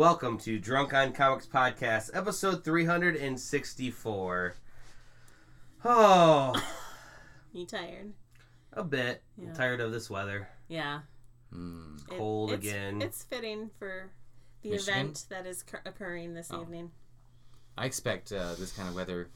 [0.00, 4.54] Welcome to Drunk on Comics Podcast, episode 364.
[5.84, 6.54] Oh,
[7.52, 8.14] You tired?
[8.72, 9.22] a bit.
[9.36, 9.48] Yeah.
[9.50, 10.48] I'm tired of this weather.
[10.68, 11.00] Yeah.
[11.52, 11.96] Hmm.
[12.10, 13.02] It- Cold it's- again.
[13.02, 14.08] It's fitting for
[14.62, 15.00] the Michigan?
[15.00, 16.62] event that is cur- occurring this Oh.
[16.62, 16.92] evening.
[17.76, 19.28] I expect uh, this kind of weather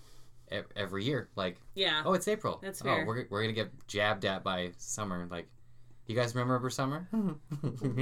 [0.75, 1.29] every year.
[1.37, 2.01] Like, Yeah.
[2.07, 2.59] oh, it's April.
[2.63, 3.03] That's fair.
[3.03, 5.29] oh, we're, we're gonna get jabbed at by summer.
[5.31, 5.47] Like,
[6.07, 7.09] you guys remember summer?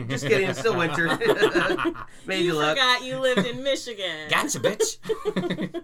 [0.09, 1.07] Just kidding, it's still winter.
[2.27, 2.77] Made you, you look.
[2.77, 4.29] forgot you lived in Michigan.
[4.29, 5.83] Gotcha, bitch.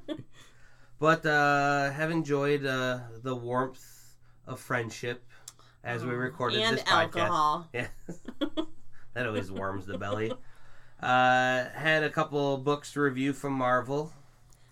[0.98, 5.24] But uh, have enjoyed uh, the warmth of friendship
[5.84, 7.20] as we recorded and this podcast.
[7.20, 7.68] alcohol.
[7.72, 7.86] Yeah.
[9.14, 10.32] that always warms the belly.
[11.00, 14.12] Uh, had a couple books to review from Marvel.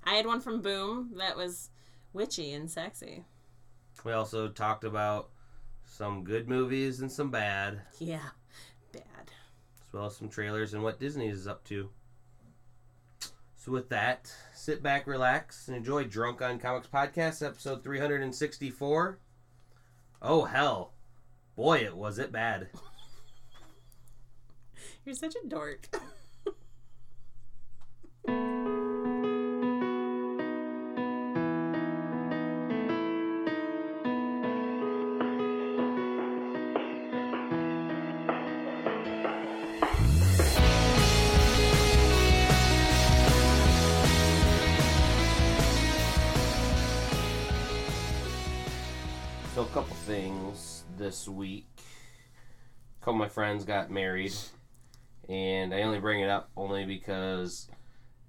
[0.02, 1.70] I had one from Boom that was
[2.12, 3.24] witchy and sexy.
[4.04, 5.30] We also talked about
[5.96, 8.28] some good movies and some bad, Yeah.
[8.92, 9.30] Bad.
[9.80, 11.90] as well as some trailers and what Disney is up to.
[13.56, 19.18] So, with that, sit back, relax, and enjoy Drunk on Comics Podcast, episode 364.
[20.22, 20.92] Oh, hell.
[21.56, 22.68] Boy, it was it bad.
[25.04, 25.88] You're such a dork.
[50.96, 51.68] this week.
[53.00, 54.34] A couple of my friends got married,
[55.28, 57.68] and I only bring it up only because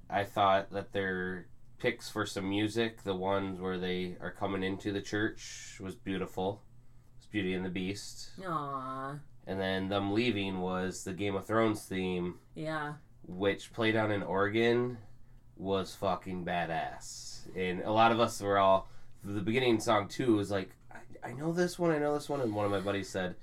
[0.10, 1.48] I thought that their
[1.80, 6.62] picks for some music, the ones where they are coming into the church, was beautiful.
[7.18, 8.30] It's Beauty and the Beast.
[8.46, 9.16] Aw.
[9.46, 12.96] And then them leaving was the Game of Thrones theme, Yeah.
[13.26, 14.98] which played out in Oregon,
[15.56, 17.48] was fucking badass.
[17.56, 18.90] And a lot of us were all
[19.24, 20.72] the beginning song too was like,
[21.24, 23.36] I, I know this one, I know this one, and one of my buddies said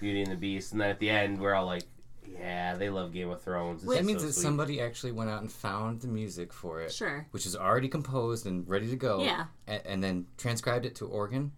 [0.00, 1.82] Beauty and the Beast, and then at the end we're all like,
[2.26, 3.82] yeah, they love Game of Thrones.
[3.82, 4.42] It's that means so that sweet.
[4.42, 7.26] somebody actually went out and found the music for it, Sure.
[7.30, 9.22] which is already composed and ready to go.
[9.22, 9.46] Yeah.
[9.66, 11.52] a- and then transcribed it to organ.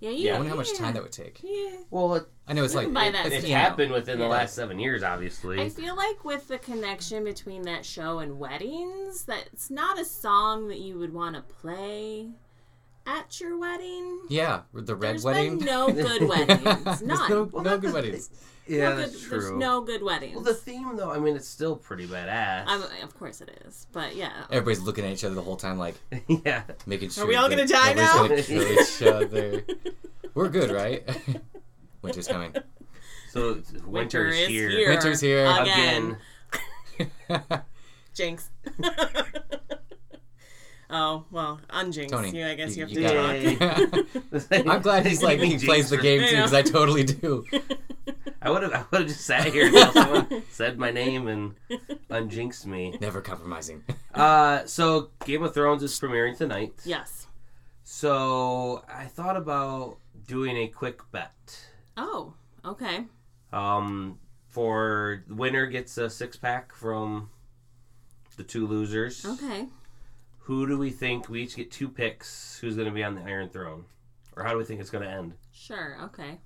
[0.00, 0.10] Yeah.
[0.10, 0.32] I Yeah.
[0.38, 1.40] wonder how much time that would take.
[1.44, 1.76] Yeah.
[1.90, 3.60] Well, it, I know it's like can it it's, Yeah.
[3.60, 5.60] happened within the last seven years, obviously.
[5.60, 10.04] I feel like with the connection between that show and weddings, that it's not a
[10.04, 12.30] song that you would want to play
[13.06, 14.20] at your wedding.
[14.28, 15.58] yeah, the red There's wedding.
[15.58, 16.62] been no good weddings.
[16.62, 17.30] There's None.
[17.30, 18.30] no, Well, no good the weddings.
[18.66, 19.40] yeah, no that's good, true.
[19.40, 20.34] There's no good weddings.
[20.36, 22.64] well, the theme though, I mean, it's still pretty badass.
[22.66, 24.44] I'm, of course it is, but yeah.
[24.50, 25.94] Everybody's looking at each other the whole time, like
[26.28, 26.62] yeah.
[26.86, 27.24] making sure.
[27.24, 28.26] Are we all gonna die now?
[28.28, 29.64] Gonna kill each other.
[30.34, 31.02] We're good, right?
[32.02, 32.54] Winter's coming.
[33.32, 34.70] So winter, is is here.
[34.70, 34.88] here.
[34.90, 35.46] Winter's here.
[35.46, 36.16] Again.
[37.28, 37.62] Again.
[38.14, 38.50] Jinx.
[40.90, 42.46] Oh well, unjinx Tony, you.
[42.46, 43.12] I guess you, you- have
[43.42, 44.06] you to got talk.
[44.52, 44.66] it.
[44.68, 47.44] I'm glad he's like he plays the game too, because I totally do.
[48.42, 51.54] I would have I would have just sat here until someone said my name and
[52.10, 52.96] unjinxed me.
[53.00, 53.84] Never compromising.
[54.14, 56.72] Uh, so Game of Thrones is premiering tonight.
[56.84, 57.26] yes.
[57.84, 61.66] So I thought about doing a quick bet.
[61.96, 62.34] Oh,
[62.64, 63.04] okay.
[63.52, 64.18] Um,
[64.48, 67.30] for the winner gets a six pack from
[68.36, 69.24] the two losers.
[69.26, 69.66] Okay.
[70.50, 72.58] Who do we think we each get two picks?
[72.58, 73.84] Who's going to be on the Iron Throne,
[74.36, 75.34] or how do we think it's going to end?
[75.52, 75.96] Sure.
[76.06, 76.40] Okay.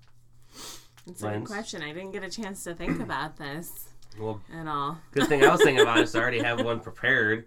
[1.07, 1.49] That's a Lens?
[1.49, 1.81] good question.
[1.81, 3.89] I didn't get a chance to think about this
[4.21, 4.99] Well, at all.
[5.13, 7.47] good thing I was thinking about is I already have one prepared.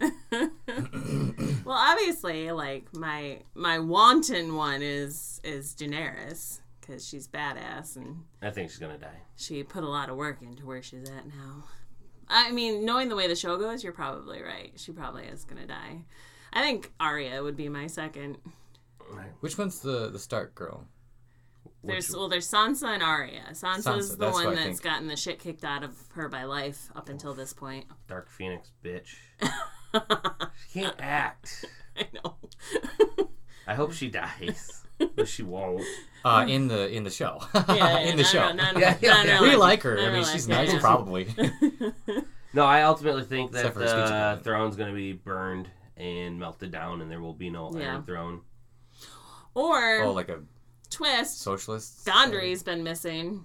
[1.64, 8.48] Well, obviously, like my my wanton one is is Daenerys because she's badass and I
[8.48, 9.20] think she's going to die.
[9.36, 11.64] she put a lot of work into where she's at now.
[12.28, 14.72] I mean, knowing the way the show goes, you're probably right.
[14.76, 16.02] She probably is gonna die.
[16.52, 18.38] I think Arya would be my second.
[19.40, 20.86] Which one's the the Stark girl?
[21.84, 23.44] There's well, there's Sansa and Arya.
[23.52, 24.82] Sansa's Sansa, the that's one I that's think.
[24.82, 27.86] gotten the shit kicked out of her by life up until this point.
[28.08, 29.14] Dark Phoenix, bitch.
[30.70, 31.64] She can't act.
[31.96, 32.36] I know.
[33.66, 34.77] I hope she dies,
[35.14, 35.82] but she won't.
[36.24, 37.40] Uh, in the in the show.
[37.54, 38.52] Yeah, yeah, in the show.
[39.42, 39.98] We like her.
[39.98, 40.80] I mean, she's yeah, nice, yeah.
[40.80, 41.28] probably.
[42.54, 44.44] No, I ultimately think that Except for her speech the impediment.
[44.44, 45.68] throne's going to be burned
[45.98, 47.92] and melted down, and there will be no Yeah.
[47.92, 48.40] Iron Throne.
[49.54, 50.40] Or oh, like a
[50.88, 51.40] twist.
[51.42, 52.06] socialist.
[52.06, 53.44] Gondry's been missing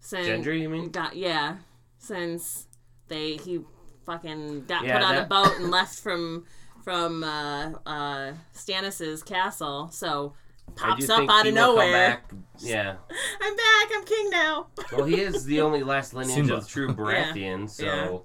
[0.00, 0.90] since Gendry, you mean?
[0.90, 1.56] got yeah
[1.98, 2.68] since
[3.08, 3.60] they he
[4.04, 6.44] fucking got Yeah, put on a boat and left from
[6.84, 9.88] from uh, uh, Stannis's castle.
[9.92, 12.22] So I pops up out of nowhere.
[12.58, 12.96] Yeah.
[13.42, 13.90] I'm back.
[13.94, 14.68] I'm king now.
[14.90, 16.54] Well, he is the only last lineage Simba.
[16.54, 18.24] of true Baratheon, so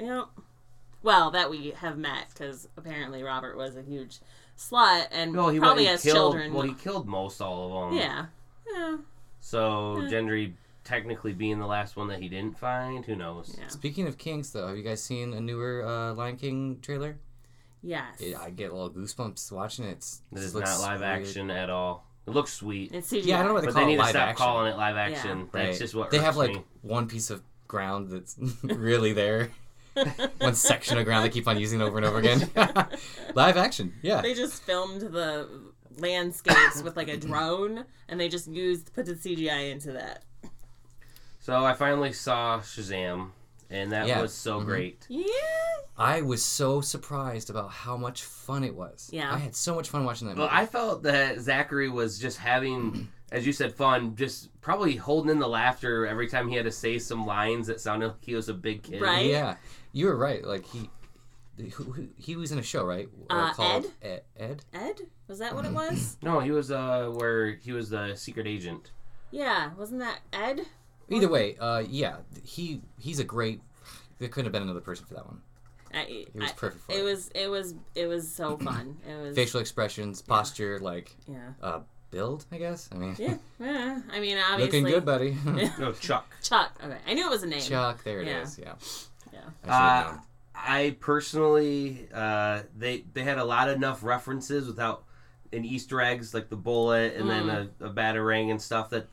[0.00, 0.06] Yeah.
[0.06, 0.24] Yep.
[1.04, 4.18] Well, that we have met because apparently Robert was a huge
[4.58, 6.52] slut and Well, he probably he has killed, children.
[6.52, 7.98] Well, he killed most all of them.
[8.00, 8.26] yeah.
[8.72, 8.96] Yeah.
[9.40, 10.08] So Yeah.
[10.08, 13.54] Gendry technically being the last one that he didn't find, who knows?
[13.56, 13.68] Yeah.
[13.68, 17.18] Speaking of kings, though, have you guys seen a newer uh, Lion King trailer?
[17.82, 18.20] Yes.
[18.20, 19.92] It, I get a little goosebumps watching it.
[19.92, 21.10] It's, This it is not live weird.
[21.22, 22.06] action at all.
[22.26, 23.24] It looks sweet, It's CGI.
[23.24, 24.44] Yeah, I don't know what they but call they it need to live stop action.
[24.46, 25.38] calling it live action.
[25.38, 25.44] Yeah.
[25.52, 25.78] That's Right.
[25.78, 26.62] just what they have like me.
[26.82, 29.50] one piece of ground that's really there.
[30.38, 32.48] one section of ground they keep on using over and over again.
[33.34, 34.20] live action, yeah.
[34.20, 35.48] They just filmed the
[35.98, 40.22] landscapes with like a drone, and they just used put the CGI into that.
[41.40, 43.30] So I finally saw Shazam,
[43.70, 44.20] and that Yeah.
[44.22, 44.64] was so Mhm.
[44.66, 45.06] great.
[45.08, 45.24] Yeah.
[45.96, 49.10] I was so surprised about how much fun it was.
[49.12, 49.32] Yeah.
[49.34, 50.56] I had so much fun watching that Well, movie.
[50.62, 54.16] I felt that Zachary was just having, as you said, fun.
[54.16, 57.80] Just probably holding in the laughter every time he had to say some lines that
[57.80, 59.02] sounded like he was a big kid.
[59.02, 59.26] Right.
[59.26, 59.56] Yeah,
[59.92, 60.42] you were right.
[60.44, 60.88] Like he,
[61.72, 63.08] who, who, he was in a show, right?
[63.28, 64.22] Uh, called Ed.
[64.38, 64.64] Ed.
[64.72, 65.02] Ed?
[65.28, 66.16] Was that what it was?
[66.22, 68.90] No, he was uh where he was the secret agent.
[69.30, 69.74] yeah.
[69.76, 70.62] Wasn't that Ed?
[71.10, 73.60] Either way, uh, yeah, he he's a great.
[74.18, 75.40] There couldn't have been another person for that one.
[75.92, 77.02] I, He was I- perfect for it it.
[77.02, 78.96] was it was it was so fun.
[79.08, 81.50] It was Facial expressions, posture, like yeah.
[81.62, 81.80] uh,
[82.10, 82.44] build.
[82.52, 82.88] I guess.
[82.92, 84.00] I mean, Yeah, yeah.
[84.12, 85.36] I mean, obviously, looking good, buddy.
[85.78, 86.30] No, Chuck.
[86.42, 86.78] Chuck.
[86.84, 87.60] Okay, I knew it was a name.
[87.60, 88.58] Chuck, there it is.
[88.58, 88.74] Yeah.
[89.32, 89.40] Yeah.
[89.66, 89.72] Yeah.
[89.72, 90.18] I Uh.
[90.62, 95.04] I personally, uh, they they had a lot of enough references without
[95.52, 97.70] an Easter eggs like the bullet and then Mm.
[97.80, 99.08] a, a batarang and stuff that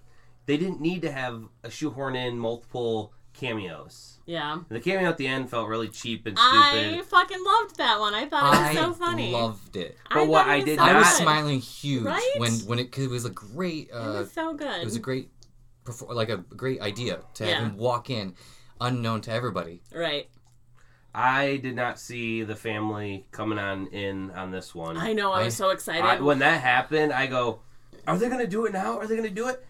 [0.47, 4.17] they didn't need to have a shoehorn in multiple cameos.
[4.25, 4.59] Yeah.
[4.69, 6.99] The cameo at the end felt really cheap and stupid.
[6.99, 8.13] I fucking loved that one.
[8.15, 9.31] I thought it was I so funny.
[9.31, 9.95] loved it.
[10.09, 11.21] I But what thought it I was did so I was good.
[11.21, 12.33] smiling huge Right?
[12.38, 13.89] when when it because it was a great.
[13.89, 14.81] It Uh, was so good.
[14.81, 15.29] it was a great,
[15.85, 17.59] perfor- like a great idea to have Yeah.
[17.69, 18.35] him walk in,
[18.81, 19.81] unknown to everybody.
[19.93, 20.27] right.
[21.15, 24.97] I did not see the family coming on in on this one.
[24.97, 25.31] I know.
[25.31, 26.03] I, I- was so excited.
[26.03, 27.61] I- when that happened, I go,
[28.07, 28.97] "Are they gonna do it now?
[29.00, 29.65] Are they gonna do it?"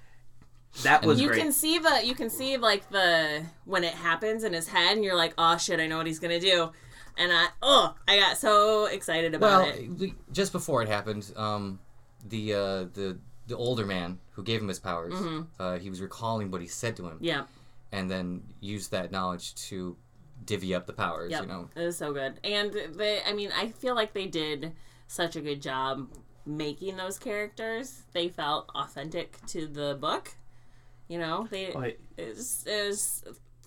[0.84, 1.42] That was you great.
[1.42, 5.04] can see the you can see like the when it happens in his head, and
[5.04, 6.72] you're like, oh shit, I know what he's gonna do.
[7.18, 9.90] And I oh I got so excited about Well, it.
[9.98, 11.80] we- just before it happened, um,
[12.28, 12.58] the uh,
[12.94, 15.42] the the older man who gave him his powers, Mm-hmm.
[15.60, 17.46] uh, he was recalling what he said to him, Yeah.
[17.92, 19.96] and then used that knowledge to
[20.46, 21.32] divvy up the powers.
[21.32, 21.42] Yep.
[21.42, 22.40] You know, It was so good.
[22.44, 24.74] And they I mean, I feel like they did
[25.08, 26.08] such a good job
[26.46, 28.04] making those characters.
[28.14, 30.36] They felt authentic to the book.
[31.08, 33.24] You know, they Like, it was, it was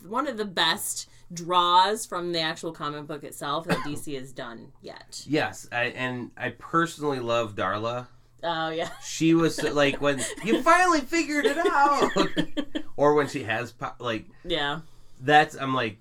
[0.06, 4.72] one of the best draws from the actual comic book itself that DC has done
[4.82, 5.25] yet.
[5.26, 8.06] yes, I, and I personally love Darla.
[8.42, 8.88] Oh yeah.
[9.04, 12.10] She was like when you finally figured it out,
[12.96, 14.81] or when she has po- like yeah.
[15.20, 15.54] that's.
[15.54, 15.98] I'm like,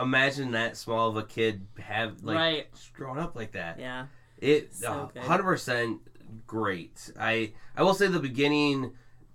[0.00, 2.66] imagine that small of a kid have like Right.
[2.94, 3.78] growing up like that.
[3.78, 4.06] Yeah.
[4.38, 6.00] It So hundred percent
[6.46, 7.12] great.
[7.18, 8.92] I I will say the beginning,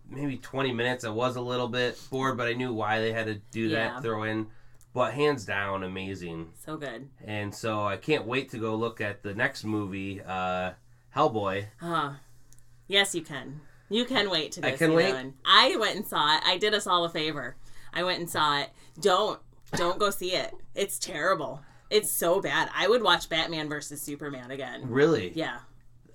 [0.10, 3.26] maybe twenty minutes, I was a little bit bored, but I knew why they had
[3.28, 4.02] to do that Yeah.
[4.02, 4.48] throw in.
[4.94, 6.54] But hands down, amazing.
[6.66, 7.10] So good.
[7.26, 10.72] And so I can't wait to go look at the next movie, uh,
[11.14, 11.66] Hellboy.
[11.82, 12.14] Uh,
[12.88, 13.60] yes, you can.
[13.90, 15.12] You can wait to go I can see wait.
[15.12, 15.34] that one.
[15.46, 16.44] I went and saw it.
[16.46, 17.58] I did us all a favor.
[17.94, 18.70] I went and saw it.
[19.02, 19.40] Don't
[19.74, 20.54] don't go see it.
[20.76, 21.62] It's terrible.
[21.90, 22.70] It's so bad.
[22.74, 24.84] I would watch Batman versus Superman again.
[24.90, 25.32] Really?
[25.36, 25.60] Yeah.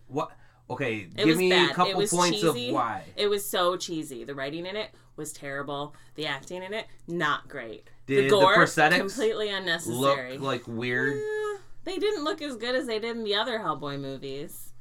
[0.09, 0.31] What?
[0.71, 1.71] Okay, It give me bad.
[1.71, 2.69] a couple points cheesy.
[2.69, 3.05] of why.
[3.17, 4.23] It was so cheesy.
[4.25, 5.95] The writing in it was terrible.
[6.15, 7.89] The acting in it, not great.
[8.07, 10.39] Did the gore, prosthetics completely Look unnecessary.
[10.39, 11.15] like weird.
[11.19, 14.73] Eh, they didn't look as good as they did in the other Hellboy movies.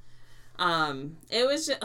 [0.60, 1.84] Um, it was just,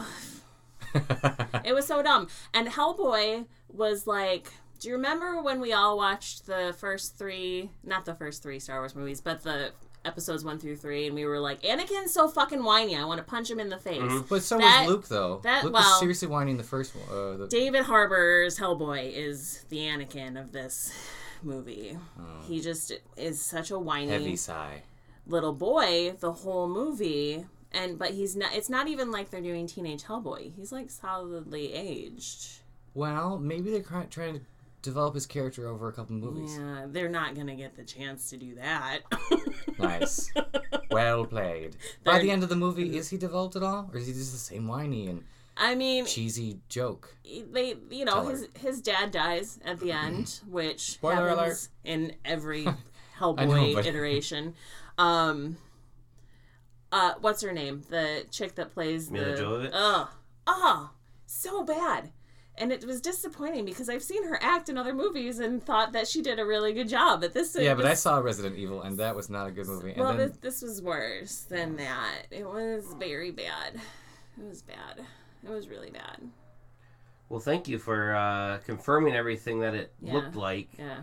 [1.65, 2.29] it was so dumb.
[2.53, 8.05] And Hellboy was like, do you remember when we all watched the first three, not
[8.05, 9.73] the first three Star Wars movies, but the
[10.05, 12.97] episodes one through three, and we were like, Anakin's so fucking whiny.
[12.97, 14.01] I want to punch him in the face.
[14.03, 14.29] Mhm.
[14.29, 15.41] but so That- was Luke though.
[15.45, 17.09] that- Luke well- was seriously whining the first one.
[17.09, 20.93] Uh, the, David Harbour's Hellboy is the Anakin of this
[21.43, 21.99] movie.
[22.47, 24.83] He just is such a whiny heavy sigh.
[25.27, 29.67] little boy the whole movie and but he's not it's not even like they're doing
[29.67, 32.59] teenage hellboy he's like solidly aged
[32.93, 34.41] Well, maybe they're trying to
[34.85, 36.57] develop his character over a couple movies.
[36.59, 39.01] yeah they're not gonna get the chance to do that
[39.79, 40.31] Nice.
[40.91, 41.77] well played.
[42.05, 44.13] By They're- the end of the movie, is he developed at all, or is he
[44.13, 45.25] just the same whiny and
[45.57, 47.15] i mean cheesy joke?
[47.53, 48.31] they you know Tell her.
[48.33, 52.67] his his dad dies at the end which Spoiler happens in every
[53.19, 54.55] hellboy know, but- iteration
[54.99, 55.57] um
[56.93, 59.71] uh what's her name the chick that plays Milla the Jovovich?
[59.73, 60.11] oh
[60.49, 60.91] oh
[61.27, 62.11] so bad
[62.57, 66.07] and it was disappointing because I've seen her act in other movies and thought that
[66.07, 67.21] she did a really good job.
[67.21, 69.91] But this, Yeah, but I saw Resident Evil, and that was not a good movie.
[69.93, 72.23] And well, then, this, this was worse than that.
[72.31, 73.75] It was very bad.
[74.39, 75.05] It was bad.
[75.45, 76.19] It was really bad.
[77.29, 80.13] Well, thank you for uh, confirming everything that it Yeah.
[80.15, 80.69] looked like.
[80.79, 80.99] Yeah.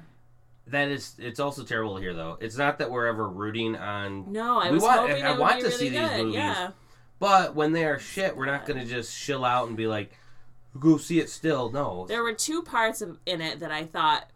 [0.68, 2.38] That is, it's also terrible here though.
[2.40, 5.32] It's not that we're ever rooting on, No, I We was want- hoping I it
[5.32, 6.18] would want be to really see these good.
[6.20, 6.36] movies.
[6.36, 6.72] Yeah.
[7.20, 10.12] but when they are shit, we're not going to just chill out and be like,
[10.80, 11.72] go see it still.
[11.72, 14.30] No, There were two parts of, in it that I thought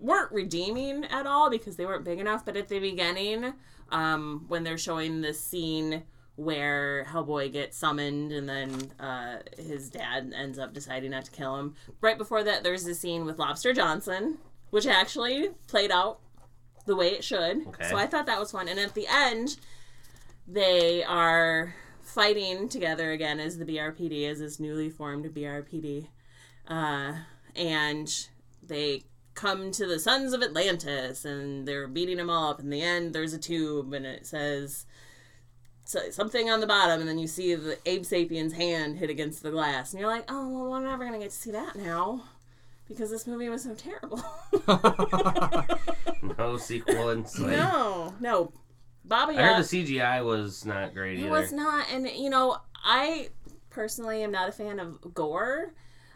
[0.00, 2.44] weren't redeeming at all because they weren't big enough.
[2.44, 3.54] But at the beginning,
[3.90, 6.02] um, when they're showing the scene
[6.36, 11.56] where Hellboy gets summoned and then uh, his dad ends up deciding not to kill
[11.56, 11.74] him.
[12.00, 14.38] Right before that, there's a scene with Lobster Johnson,
[14.70, 16.20] which actually played out
[16.86, 17.66] the way it should.
[17.68, 17.88] Okay.
[17.88, 18.66] So I thought that was fun.
[18.66, 19.56] And at the end,
[20.48, 21.74] they are
[22.14, 26.08] fighting together again as the BRPD, as this newly formed BRPD.
[26.68, 27.14] Uh,
[27.56, 28.28] and
[28.62, 29.02] they
[29.34, 32.60] come to the Sons of Atlantis and they're beating them all up.
[32.60, 34.84] In the end, there's a tube and it says
[35.84, 39.42] so- something on the bottom, and then you see the Abe Sapien's hand hit against
[39.42, 39.92] the glass.
[39.92, 42.24] And you're like, oh, well, we're never going to get to see that now
[42.88, 44.22] because this movie was so terrible.
[46.38, 47.56] no sequel in sight.
[47.56, 48.52] no, no.
[49.12, 51.30] Baba I heard the CGI was not great It either.
[51.30, 53.28] was not, and you know, I
[53.68, 55.74] personally am not a fan of gore.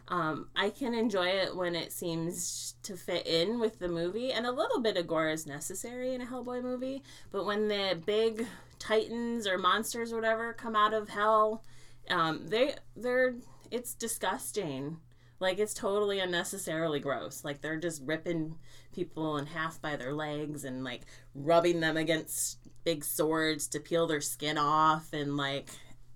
[0.08, 4.46] Um, I can enjoy it when it seems to fit in with the movie, and
[4.46, 7.02] a little bit of gore is necessary in a Hellboy movie.
[7.30, 8.46] But when the big
[8.78, 11.64] titans or monsters or whatever come out of hell,
[12.08, 13.34] um, they they're
[13.70, 15.00] it's disgusting.
[15.38, 17.45] Like it's totally unnecessarily gross.
[17.45, 18.57] Like they're just ripping
[18.93, 21.02] people in half by their legs and like
[21.35, 25.69] rubbing them against big swords to peel their skin off and like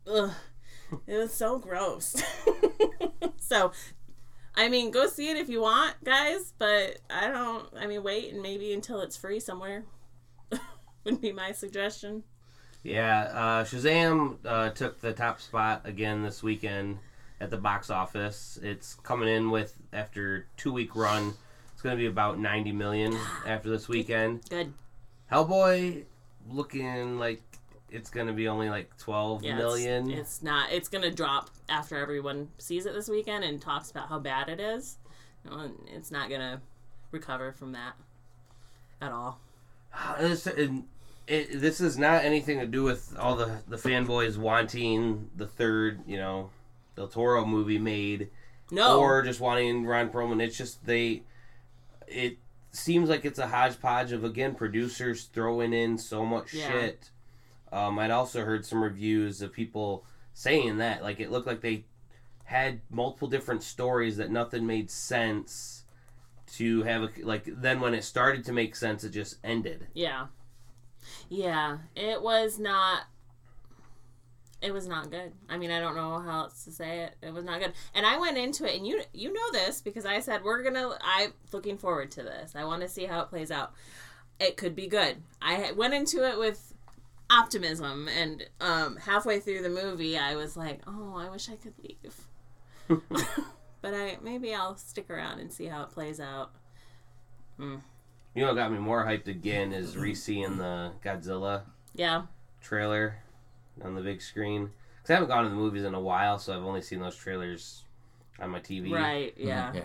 [0.06, 0.32] ugh.
[1.06, 2.20] It was so gross.
[3.36, 3.72] so
[4.54, 8.32] I mean, go see it if you want, guys, but I don't I mean wait
[8.32, 9.84] and maybe until it's free somewhere.
[11.04, 12.24] Would be my suggestion.
[12.82, 16.98] Yeah, uh, Shazam uh, took the top spot again this weekend
[17.40, 18.58] at the box office.
[18.62, 21.34] It's coming in with after two week run.
[21.72, 23.16] It's going to be about ninety million
[23.46, 24.48] after this weekend.
[24.48, 24.72] Good.
[25.32, 26.04] Hellboy
[26.48, 27.42] looking like
[27.90, 30.10] it's going to be only like twelve Yeah, million.
[30.10, 30.72] It's, it's not.
[30.72, 34.60] It's gonna drop after everyone sees it this weekend and talks about how bad it
[34.60, 34.98] is.
[35.44, 36.60] No, It's not gonna
[37.12, 37.94] recover from that
[39.00, 39.40] at all.
[40.20, 40.84] This, and
[41.26, 46.00] it, this is not anything to do with all the the fanboys wanting the third,
[46.06, 46.50] you know,
[47.00, 48.28] Del Toro movie made.
[48.70, 49.00] No.
[49.00, 50.40] or just wanting Ron Perlman.
[50.42, 51.22] It's just they.
[52.06, 52.36] It
[52.72, 56.68] seems like it's a hodgepodge of again producers throwing in so much Yeah.
[56.70, 57.10] shit.
[57.72, 60.04] Um, I'd also heard some reviews of people
[60.34, 61.84] saying that like it looked like they
[62.44, 65.84] had multiple different stories that nothing made sense
[66.56, 70.26] to have a like then when it started to make sense it just ended Yeah.
[71.28, 71.78] Yeah.
[71.96, 73.02] It was not.
[74.62, 75.32] It was not good.
[75.48, 77.14] I mean, I don't know how else to say it.
[77.22, 77.72] It was not good.
[77.94, 80.98] And I went into it, and you you know this because I said we're gonna.
[81.02, 82.54] I'm looking forward to this.
[82.54, 83.72] I want to see how it plays out.
[84.38, 85.22] It could be good.
[85.40, 86.74] I went into it with
[87.30, 91.74] optimism, and um, halfway through the movie, I was like, "Oh, I wish I could
[91.82, 92.26] leave."
[93.80, 96.50] but I maybe I'll stick around and see how it plays out.
[97.58, 97.80] you
[98.36, 101.62] know what got me more hyped again is re-seeing the Godzilla
[101.94, 102.22] Yeah.
[102.60, 103.16] trailer
[103.82, 104.70] on the big screen.
[104.96, 107.16] Because I haven't gone to the movies in a while, so I've only seen those
[107.16, 107.84] trailers
[108.38, 108.92] on my TV.
[108.92, 109.36] Right.
[109.36, 109.48] Mm-hmm.
[109.48, 109.72] Yeah.
[109.74, 109.82] yeah.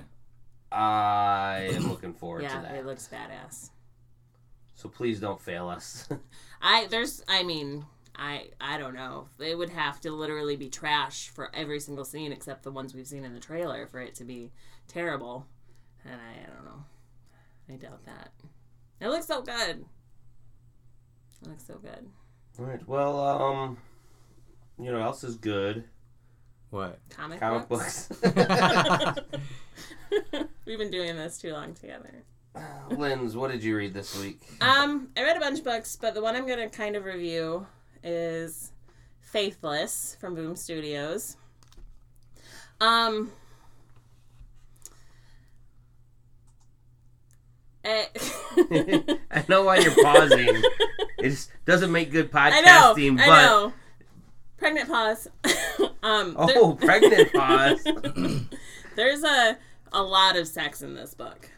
[0.72, 2.56] I am looking forward Yeah.
[2.58, 2.76] to that.
[2.76, 3.70] It looks badass.
[4.76, 6.10] So please don't fail us.
[6.62, 9.30] I there's I mean I I don't know.
[9.40, 13.08] It would have to literally be trash for every single scene except the ones we've
[13.08, 14.52] seen in the trailer for it to be
[14.90, 15.46] terrible.
[16.04, 16.84] And I, I don't know.
[17.70, 18.32] I doubt that.
[19.00, 19.86] It looks so good.
[21.42, 22.08] It looks so good.
[22.58, 22.88] All right.
[22.88, 23.78] Well, um,
[24.80, 25.84] you know what else is good?
[26.70, 27.00] What?
[27.10, 28.08] Comic, Comic books.
[28.08, 28.36] books.
[30.66, 32.24] We've been doing this too long together.
[32.90, 34.42] Linz, what did you read this week?
[34.62, 37.68] Um, I read a bunch of books, but the one I'm gonna kind of review
[38.04, 38.72] is
[39.20, 41.36] Faithless from Boom Studios.
[42.80, 43.32] Um,
[47.84, 48.06] eh-
[49.32, 50.62] I know why you're pausing.
[51.26, 52.52] It just doesn't make good podcasting.
[52.54, 53.74] I know, podcasting, I but know.
[54.58, 55.28] Pregnant pause.
[56.04, 57.84] um, there- oh, pregnant pause.
[58.96, 59.58] there's a
[59.92, 61.50] a lot of sex in this book,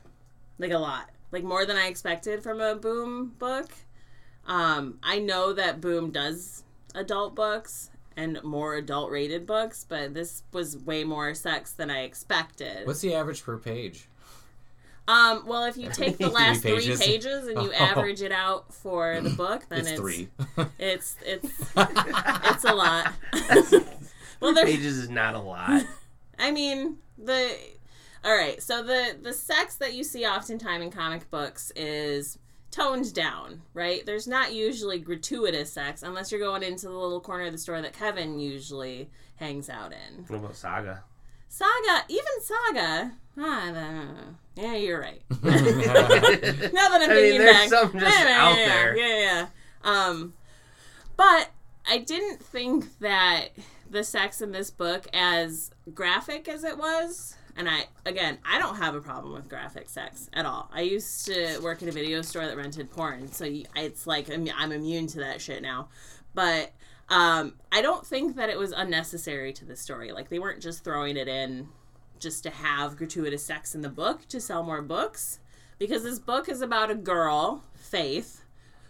[0.60, 3.72] like a lot, like more than I expected from a Boom book.
[4.46, 6.64] Um, I know that Boom does
[6.96, 12.02] adult books, and more adult rated books, but this was way more sex than I
[12.04, 12.88] expected.
[12.88, 14.08] What's the average per page?
[15.08, 17.00] Um, well, if you take the last three pages?
[17.00, 17.84] pages, and you Oh.
[17.84, 20.30] average it out for the book, then It's it's three.
[20.80, 21.46] It's it's
[21.78, 23.14] it's a lot.
[24.42, 25.84] well, there's Pages is not a lot.
[26.40, 27.56] I mean, the
[28.26, 28.62] all right.
[28.62, 32.38] So the the sex that you see oftentimes in comic books is
[32.70, 34.06] toned down, right?
[34.06, 37.82] There's not usually gratuitous sex unless you're going into the little corner of the store
[37.82, 40.26] that Kevin usually hangs out in.
[40.28, 41.04] What about Saga?
[41.48, 43.12] Saga, even Saga.
[43.40, 44.36] Ah, I don't know.
[44.56, 45.22] yeah, you're right.
[45.44, 48.98] now that I'm I mean, thinking there's back, some just yeah, yeah, out yeah, there.
[48.98, 49.48] Yeah, yeah.
[49.84, 50.34] Um,
[51.16, 51.52] but
[51.88, 53.50] I didn't think that
[53.90, 58.76] the sex in this book, as graphic as it was, and I again, I don't
[58.76, 60.70] have a problem with graphic sex at all.
[60.74, 64.48] I used to work at a video store that rented porn, so it's like I'm,
[64.56, 65.90] I'm immune to that shit now.
[66.34, 66.72] But
[67.10, 70.12] um, I don't think that it was unnecessary to the story.
[70.12, 71.70] Like they weren't just throwing it in
[72.20, 75.40] just to have gratuitous sex in the book to sell more books
[75.80, 78.44] because this book is about a girl, Faith,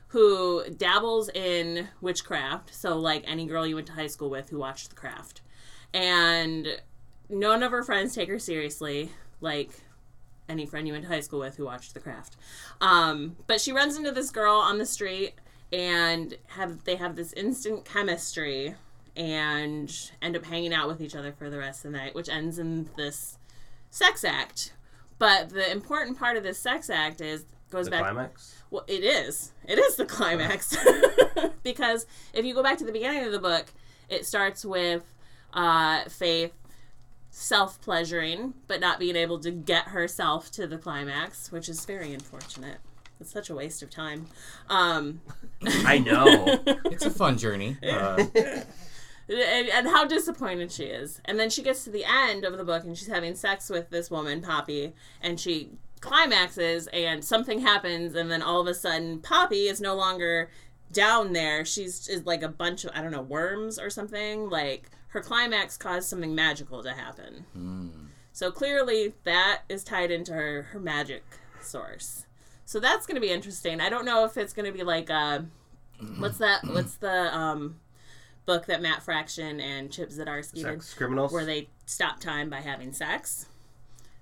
[0.09, 2.73] who dabbles in witchcraft.
[2.73, 5.41] So, like any girl you went to high school with who watched The Craft.
[5.93, 6.81] And
[7.29, 9.71] none of her friends take her seriously, like
[10.49, 12.37] any friend you went to high school with who watched The Craft.
[12.79, 15.33] Um, but she runs into this girl on the street
[15.71, 18.75] and have they have this instant chemistry
[19.15, 22.29] and end up hanging out with each other for the rest of the night, which
[22.29, 23.37] ends in this
[23.89, 24.73] sex act.
[25.19, 28.61] But the important part of this sex act is goes The back climax?
[28.69, 29.51] well, it is.
[29.67, 30.77] It is the climax.
[31.63, 33.65] because if you go back to the beginning of the book,
[34.07, 35.03] it starts with
[35.53, 36.53] uh, Faith
[37.29, 42.13] self pleasuring, but not being able to get herself to the climax, which is very
[42.13, 42.77] unfortunate.
[43.19, 44.27] It's such a waste of time.
[44.69, 45.21] Um,
[45.65, 46.59] I know.
[46.85, 47.77] it's a fun journey.
[47.81, 48.25] Uh,
[49.29, 51.21] and, and how disappointed she is.
[51.25, 53.89] And then she gets to the end of the book and she's having sex with
[53.89, 59.19] this woman, Poppy, and she climaxes and something happens and then all of a sudden
[59.19, 60.49] Poppy is no longer
[60.91, 61.65] down there.
[61.65, 64.49] She's is like a bunch of I don't know, worms or something.
[64.49, 67.45] Like her climax caused something magical to happen.
[68.31, 71.23] So clearly that is tied into her her magic
[71.59, 72.26] source.
[72.67, 73.79] So that's going to be interesting.
[73.79, 75.39] I don't know if it's going to be like uh
[76.17, 77.79] what's that what's the um
[78.45, 81.31] book that Matt Fraction and Chip Zdarsky did Sex criminals?
[81.31, 83.45] where they stop time by having sex.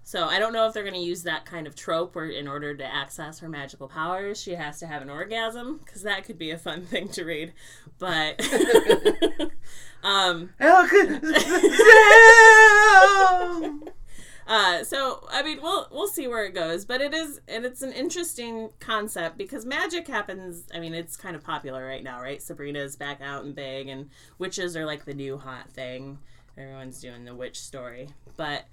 [0.04, 2.48] So I don't know if they're going to use that kind of trope where in
[2.48, 6.38] order to access her magical powers, she has to have an orgasm because that could
[6.38, 7.52] be a fun thing to read.
[7.98, 8.40] But
[10.04, 10.52] um!
[14.48, 17.82] Uh, so I mean, we'll we'll see where it goes, but it is and it's
[17.82, 20.68] an interesting concept because magic happens.
[20.74, 22.42] I mean, it's kind of popular right now, right?
[22.42, 26.20] Sabrina's back out and big, and witches are like the new hot thing.
[26.58, 28.66] Everyone's doing the witch story, but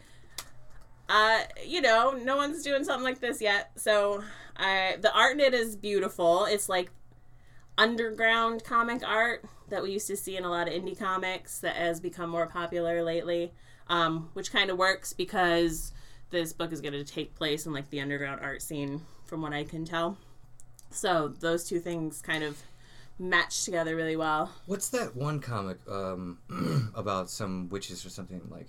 [1.08, 3.70] uh, you know, no one's doing something like this yet.
[3.76, 4.22] So
[4.56, 6.44] I the art in it is beautiful.
[6.44, 6.90] It's like
[7.78, 11.76] underground comic art that we used to see in a lot of indie comics that
[11.76, 13.52] has become more popular lately
[13.92, 15.92] um, which kind of works because
[16.30, 19.52] this book is going to take place in like the underground art scene from what
[19.52, 20.16] i can tell
[20.90, 22.58] so those two things kind of
[23.18, 26.38] match together really well what's that one comic um,
[26.94, 28.68] about some witches or something like?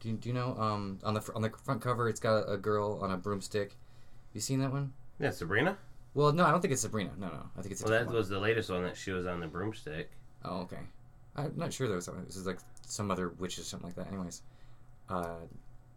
[0.00, 0.56] Do you, do you know?
[0.58, 3.68] Um, on the fr- on the front cover, it's got a girl on a broomstick.
[3.70, 4.92] Have you seen that one?
[5.20, 5.76] yeah, Sabrina?
[6.14, 7.10] Well, no, I don't think it's Sabrina.
[7.18, 8.16] No, no, I think it's a Well, that one.
[8.16, 10.10] was the latest one that she was on the broomstick.
[10.44, 10.80] Oh, okay.
[11.36, 12.24] I'm not sure there was something.
[12.24, 14.08] This is like some other witch or something like that.
[14.08, 14.42] Anyways,
[15.12, 15.36] uh,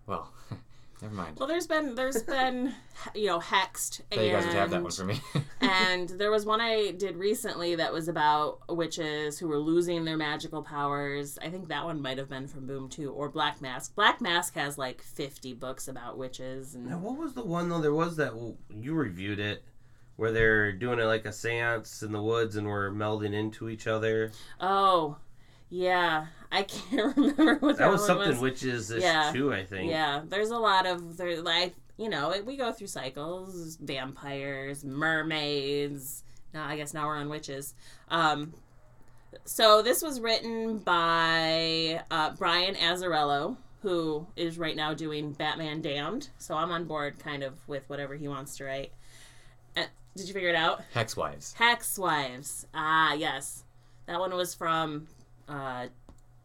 [0.07, 0.33] well,
[1.01, 1.37] never mind.
[1.37, 2.73] well there's been there's been
[3.13, 5.19] you know hexed Thought you guys would have that one for me.
[5.61, 10.17] and there was one I did recently that was about witches who were losing their
[10.17, 11.37] magical powers.
[11.41, 13.95] I think that one might have been from Boom 2 or Black Mask.
[13.95, 17.81] Black Mask has like 50 books about witches and Now, what was the one though?
[17.81, 18.33] There was that
[18.69, 19.63] you reviewed it,
[20.17, 23.85] where they're doing it like a séance in the woods and we're melding into each
[23.87, 24.31] other.
[24.61, 25.17] Oh,
[25.69, 26.27] yeah.
[26.51, 27.77] I can't remember what that, was.
[27.77, 28.39] That was one something was.
[28.39, 29.31] witches ish Yeah.
[29.33, 29.89] too, I think.
[29.91, 36.23] Yeah, there's a lot of there like you know we go through cycles: vampires, mermaids.
[36.53, 37.73] Now I guess now we're on witches.
[38.09, 38.53] Um,
[39.43, 46.29] so this was written by uh, Brian Azzarello, who is right now doing Batman Damned.
[46.37, 48.91] So I'm on board kind of with whatever he wants to write.
[49.75, 49.83] Uh,
[50.15, 50.83] did you figure it out?
[50.93, 51.53] Hex wives.
[51.57, 52.65] Hex Wives.
[52.73, 53.63] Ah, yes.
[54.05, 55.07] That one was from
[55.47, 55.87] uh,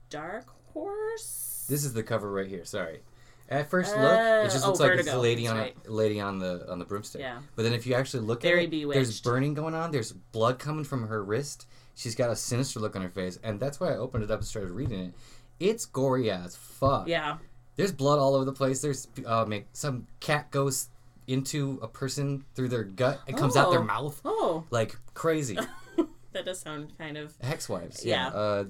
[0.08, 1.66] Dark Horse.
[1.68, 2.64] This is the cover right here.
[2.64, 3.00] Sorry.
[3.48, 5.76] At first look, Uh, it just oh, looks like it's a lady that's on right.
[5.88, 7.20] a lady on the on the broomstick.
[7.20, 7.40] Yeah.
[7.56, 9.90] But then if you actually look Very at it, there's burning going on.
[9.90, 11.66] There's blood coming from her wrist.
[11.96, 14.38] She's got a sinister look on her face, and that's why I opened it up
[14.38, 15.14] and started reading it.
[15.58, 17.08] It's gory as fuck.
[17.08, 17.38] Yeah.
[17.74, 18.80] There's blood all over the place.
[18.82, 20.88] There's uh, make some cat goes
[21.26, 23.84] into a person through their gut It comes out their Oh.
[23.84, 25.58] mouth Oh, like crazy.
[26.32, 27.34] that does sound kind of.
[27.40, 28.04] Hex wives.
[28.04, 28.28] Yeah.
[28.28, 28.64] Uh,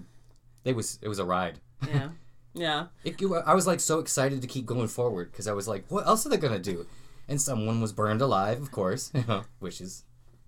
[0.65, 1.61] it was it was a ride.
[1.87, 2.09] Yeah.
[2.53, 2.87] Yeah.
[3.05, 3.15] It,
[3.47, 6.27] I was like so excited to keep going forward because I was like, what else
[6.27, 6.85] are they gonna do?
[7.29, 9.13] And someone was burned alive, of course.
[9.61, 10.03] Wishes.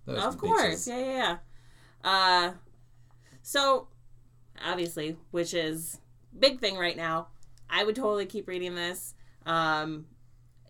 [0.08, 0.38] Of bitches.
[0.38, 0.88] course.
[0.88, 1.36] Yeah, yeah,
[2.04, 2.10] yeah.
[2.10, 2.52] Uh,
[3.42, 3.86] so,
[4.64, 6.00] obviously, which is
[6.36, 7.28] big thing right now.
[7.70, 9.14] I would totally keep reading this.
[9.46, 10.06] Um,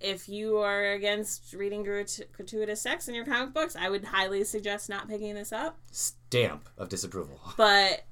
[0.02, 4.44] if you are against reading grat- gratuitous sex in your comic books, I would highly
[4.44, 5.78] suggest not picking this up.
[5.90, 7.40] Stamp of disapproval.
[7.56, 8.04] But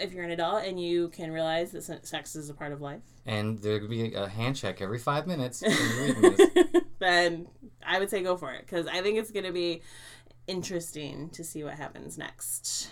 [0.00, 3.02] if you're an adult and you can realize that sex is a part of life,
[3.26, 6.82] And there could be a hand check every five minutes when you're reading this.
[6.98, 7.46] then
[7.86, 9.82] I would say go for it because I think it's going to be
[10.46, 12.90] interesting to see what happens next.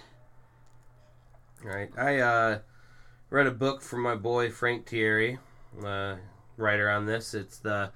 [1.62, 1.90] Right.
[1.96, 2.58] I uh,
[3.30, 5.38] read a book from my boy Frank Tieri,
[5.84, 6.16] uh,
[6.56, 7.34] writer on this.
[7.34, 7.92] It's the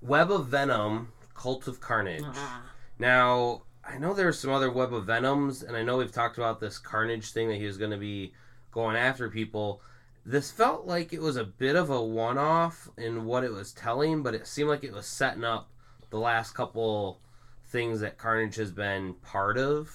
[0.00, 2.24] Web of Venom, Cult of Carnage.
[2.24, 2.62] Ah.
[2.98, 6.60] Now, I know there's some other Web of Venoms, and I know we've talked about
[6.60, 8.32] this Carnage thing that he was going to be
[8.70, 9.82] going after people.
[10.24, 13.72] This felt like it was a bit of a one off in what it was
[13.72, 15.68] telling, but it seemed like it was setting up
[16.10, 17.20] the last couple
[17.66, 19.90] things that Carnage has been part of.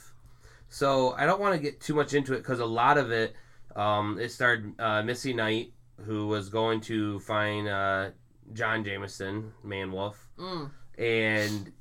[0.70, 3.36] So I don't want to get too much into it because a lot of it,
[3.76, 5.72] um, it started uh, Misty Knight,
[6.06, 8.10] who was going to find uh,
[8.54, 10.70] John Jameson, Man Wolf, Mm.
[11.00, 11.72] and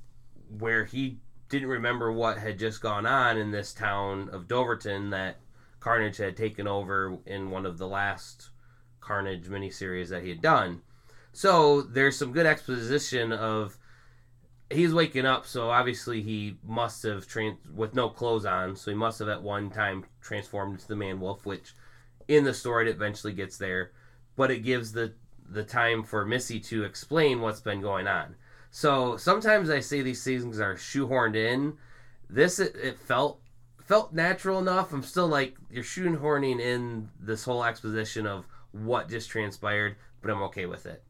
[0.58, 5.38] where he didn't remember what had just gone on in this town of Doverton that
[5.80, 8.50] Carnage had taken over in one of the last
[9.00, 10.82] Carnage miniseries that he had done.
[11.32, 13.78] So there's some good exposition of
[14.70, 18.96] he's waking up, so obviously he must have trans with no clothes on, so he
[18.96, 21.74] must have at one time transformed into the man wolf, which
[22.26, 23.92] in the story it eventually gets there,
[24.34, 25.12] but it gives the
[25.48, 28.34] the time for Misty to explain what's been going on.
[28.76, 31.78] So sometimes I say these seasons are shoehorned in.
[32.28, 33.40] This it, it felt
[33.82, 34.92] felt natural enough.
[34.92, 40.42] I'm still like you're shoehorning in this whole exposition of what just transpired, but I'm
[40.42, 41.02] okay with it.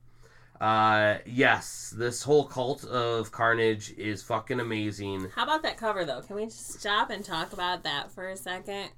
[0.61, 5.33] Uh, yes, this whole cult of carnage is fucking amazing.
[5.35, 6.21] How about that cover though?
[6.21, 8.91] Can we just stop and talk about that for a second?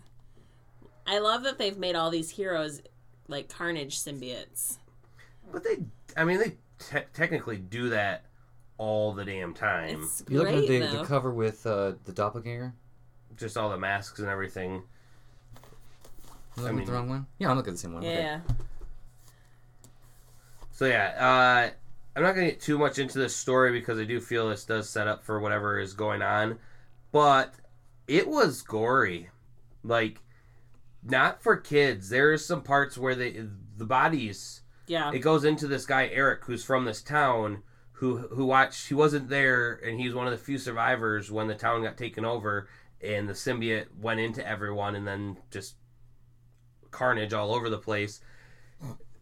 [1.07, 2.83] I love that they've made all these heroes
[3.29, 4.77] like Carnage symbiotes.
[5.51, 5.79] But they,
[6.19, 8.27] I mean, they te- technically do that
[8.79, 10.03] all the damn time.
[10.05, 10.99] It's You looking at the, though.
[11.03, 12.73] the cover with uh, the doppelganger?
[13.37, 14.83] Just all the masks and everything.
[16.57, 17.27] I'm looking mean- at the wrong one.
[17.39, 18.03] Yeah, I'm looking at the same one.
[18.05, 18.15] Okay.
[18.23, 18.41] yeah.
[20.73, 21.71] So yeah, uh,
[22.17, 24.89] I'm not gonna get too much into this story because I do feel this does
[24.89, 26.59] set up for whatever is going on,
[27.13, 27.55] but
[28.07, 29.29] it was gory,
[29.83, 30.21] like
[31.03, 32.09] not for kids.
[32.11, 33.45] There's some parts where they
[33.77, 35.11] the bodies Yeah.
[35.13, 37.63] it goes into this guy Eric who's from this town
[37.99, 41.55] who who watched he wasn't there and he's one of the few survivors when the
[41.55, 42.69] town got taken over
[43.01, 45.75] and the symbiote went into everyone and then just
[46.91, 48.21] carnage all over the place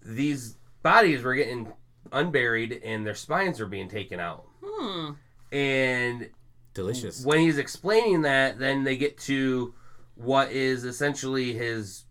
[0.05, 1.73] these bodies were getting
[2.13, 5.13] unburied and their spines were being taken out Hmm.
[5.53, 6.31] and
[6.75, 7.25] Delicious.
[7.25, 9.75] when he's explaining that, then they get to
[10.17, 12.05] what is essentially his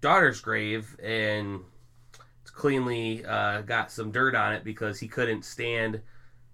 [0.00, 1.77] daughter's grave, and it's
[2.58, 6.02] cleanly uh, got some dirt on it because he couldn't stand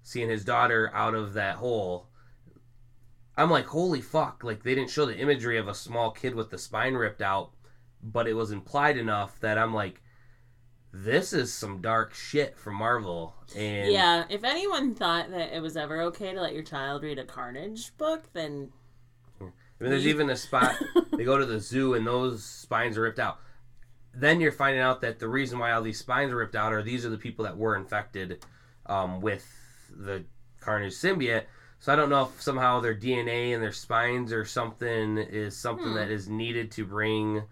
[0.02, 2.08] seeing his daughter out of that hole.
[3.36, 4.44] I'm like, holy fuck!
[4.44, 7.52] Like they didn't show the imagery of a small kid with the spine ripped out,
[8.02, 10.02] but it was implied enough that I'm like,
[10.92, 13.34] this is some dark shit from Marvel.
[13.56, 14.24] And Yeah.
[14.28, 17.96] If anyone thought that it was ever okay to let your child read a Carnage
[17.96, 18.70] book, then
[19.40, 19.44] I
[19.80, 20.76] mean, there's even a spot
[21.16, 23.40] they go to the zoo and those spines are ripped out.
[24.16, 26.82] Then you're finding out that the reason why all these spines are ripped out are
[26.82, 28.44] these are the people that were infected
[28.86, 29.44] um, with
[29.90, 30.24] the
[30.60, 31.44] Carnage symbiote.
[31.80, 35.88] So I don't know if somehow their DNA and their spines or something is something
[35.88, 35.94] Hmm.
[35.94, 37.42] that is needed to bring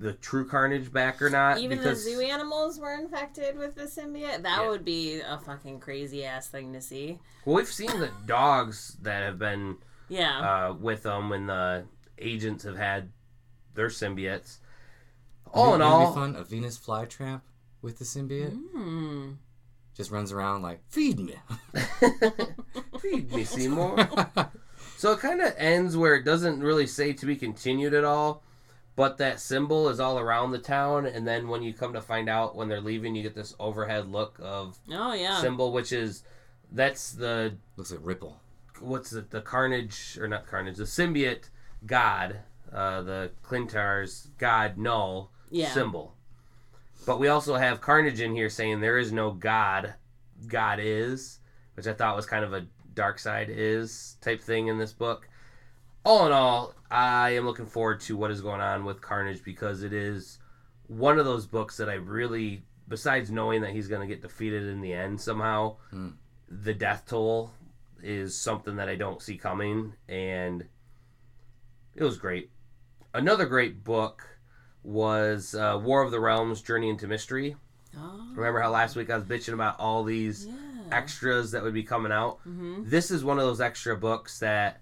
[0.00, 1.58] the true Carnage back or not.
[1.58, 4.42] even because the zoo animals were infected with the symbiote.
[4.42, 4.68] That Yeah.
[4.70, 7.18] would be a fucking crazy ass thing to see.
[7.44, 9.76] well, we've seen the dogs that have been
[10.08, 10.68] Yeah.
[10.68, 11.84] uh, with them when the
[12.18, 13.10] agents have had
[13.74, 14.58] their symbiotes.
[15.52, 17.42] All in You know all, be fun a Venus flytrap
[17.82, 18.56] with the symbiote.
[18.72, 19.32] Hmm.
[19.94, 21.34] Just runs around like, feed me.
[23.00, 24.08] Feed me, Seymour.
[24.96, 28.42] so it kind of ends where it doesn't really say to be continued at all,
[28.96, 32.28] but that symbol is all around the town, and then when you come to find
[32.28, 35.40] out when they're leaving, you get this overhead look of Oh yeah.
[35.40, 36.22] symbol, which is
[36.72, 38.40] that's the Looks like Ripple.
[38.80, 41.48] what's it the Carnage or not Carnage, the symbiote
[41.86, 42.40] god
[42.72, 45.72] uh, the Klyntar's god Knull Yeah.
[45.72, 46.14] symbol.
[47.06, 49.94] But we also have Carnage in here saying there is no God,
[50.46, 51.38] God is,
[51.74, 55.28] which I thought was kind of a dark side is type thing in this book.
[56.04, 59.82] All in all, I am looking forward to what is going on with Carnage because
[59.82, 60.38] it is
[60.86, 64.64] one of those books that I really, besides knowing that he's going to get defeated
[64.64, 66.10] in the end somehow, Hmm.
[66.48, 67.52] the death toll
[68.02, 70.66] is something that I don't see coming, and
[71.94, 72.50] it was great.
[73.14, 74.37] Another great book
[74.82, 77.56] was uh, War of the Realms: Journey into Mystery.
[77.96, 80.54] Oh, Remember how last week I was bitching about all these yeah.
[80.92, 82.38] extras that would be coming out?
[82.44, 84.80] hmm This is one of those extra books that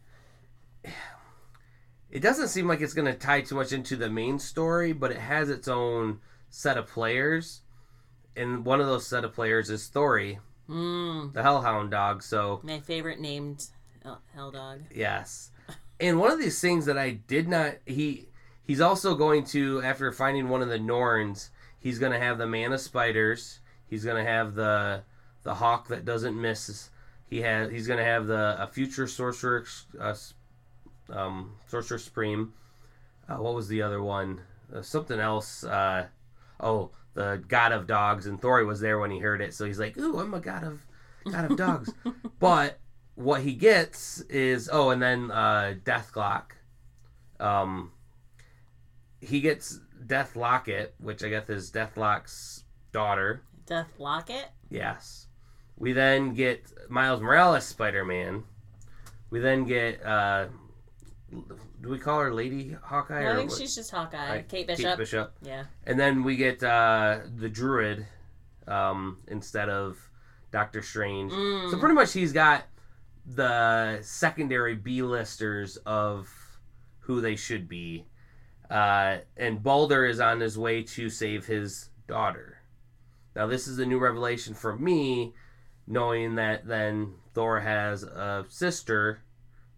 [2.11, 5.11] it doesn't seem like it's going to tie too much into the main story, but
[5.11, 7.63] it has its own set of players.
[8.37, 12.23] And one of those set of players is Thori, Mm, the Hellhound dog.
[12.25, 13.67] So, my favorite named
[14.35, 14.81] hell dog.
[14.95, 15.51] yes.
[16.01, 18.29] And one of these things that I did not he
[18.67, 22.47] he's also going to after finding one of the Norns, he's going to have the
[22.47, 23.61] man of spiders.
[23.89, 25.03] He's going to have the
[25.45, 26.91] the hawk that doesn't miss.
[27.29, 29.65] He has he's going to have the a future sorcerer
[30.01, 30.15] uh,
[31.11, 32.53] um, sorcerer supreme.
[33.29, 34.41] Uh, what was the other one?
[34.75, 35.65] Uh, something else.
[35.65, 36.07] Uh,
[36.61, 38.27] oh, the god of dogs.
[38.27, 40.65] And Thori was there when he heard it, so he's like, "Ooh, I'm a god
[40.65, 40.83] of
[41.31, 41.93] god of dogs."
[42.39, 42.79] but
[43.15, 46.53] what he gets is oh, and then uh, Deathlok.
[47.39, 47.93] Um,
[49.21, 53.43] he gets Death Locket, which I guess is Deathlok's daughter.
[53.67, 54.47] Death Locket.
[54.71, 55.27] Yes.
[55.77, 58.45] We then get Miles Morales Spider Man.
[59.31, 60.47] We then get uh
[61.83, 63.59] do we call her Lady Hawkeye No, I think what?
[63.59, 64.43] she's just Hawkeye.
[64.43, 64.85] Kate Bishop.
[64.85, 65.35] Kate Bishop.
[65.43, 65.65] Yeah.
[65.85, 68.07] And then we get uh the Druid
[68.67, 69.99] um instead of
[70.53, 71.33] Doctor Strange.
[71.33, 71.71] Mm.
[71.71, 72.65] So pretty much he's got
[73.27, 76.29] the secondary B listers of
[77.01, 78.07] who they should be.
[78.71, 82.59] Uh, and Balder is on his way to save his daughter.
[83.35, 85.35] Now, this is a new revelation for me,
[85.87, 89.21] knowing that then Thor has a sister,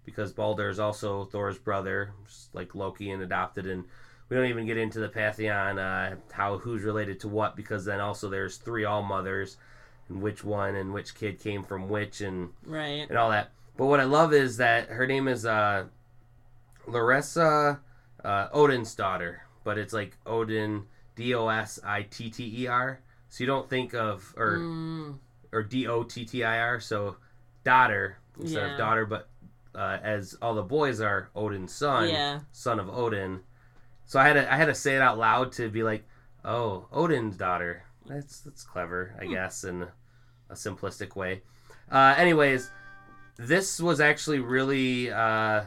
[0.05, 2.13] because Balder is also Thor's brother,
[2.53, 3.67] like Loki and adopted.
[3.67, 3.85] And
[4.29, 8.01] we don't even get into the Pantheon, uh, how who's related to what, because then
[8.01, 9.57] also there's three All Mothers,
[10.09, 13.07] and which one and which kid came from which, and Right.
[13.09, 13.51] and all that.
[13.77, 15.85] But what I love is that her name is uh,
[16.87, 17.81] Larissa
[18.25, 20.85] uh, Odin's daughter, but it's like Odin
[21.17, 23.01] D O S I T T E R.
[23.29, 25.19] So you don't think of or Mm.
[25.53, 26.81] or D O T T I R.
[26.81, 27.17] So
[27.65, 28.73] daughter instead Yeah.
[28.73, 29.29] of daughter, but
[29.75, 32.41] uh, as all the boys are Odin's son, Yeah.
[32.53, 33.41] son of Odin.
[34.07, 36.05] So I had to I had to say it out loud to be like,
[36.45, 37.85] oh, Odin's daughter.
[38.07, 39.87] That's that's clever, I guess, in
[40.49, 41.43] a simplistic way.
[41.93, 42.71] Uh, anyways,
[43.37, 45.65] this was actually really uh,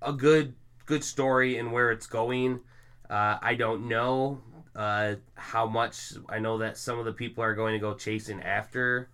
[0.00, 0.54] a good
[0.86, 2.60] good story and where it's going.
[3.10, 4.40] Uh, I don't know
[4.74, 6.12] uh, how much.
[6.28, 9.10] I know that some of the people are going to go chasing after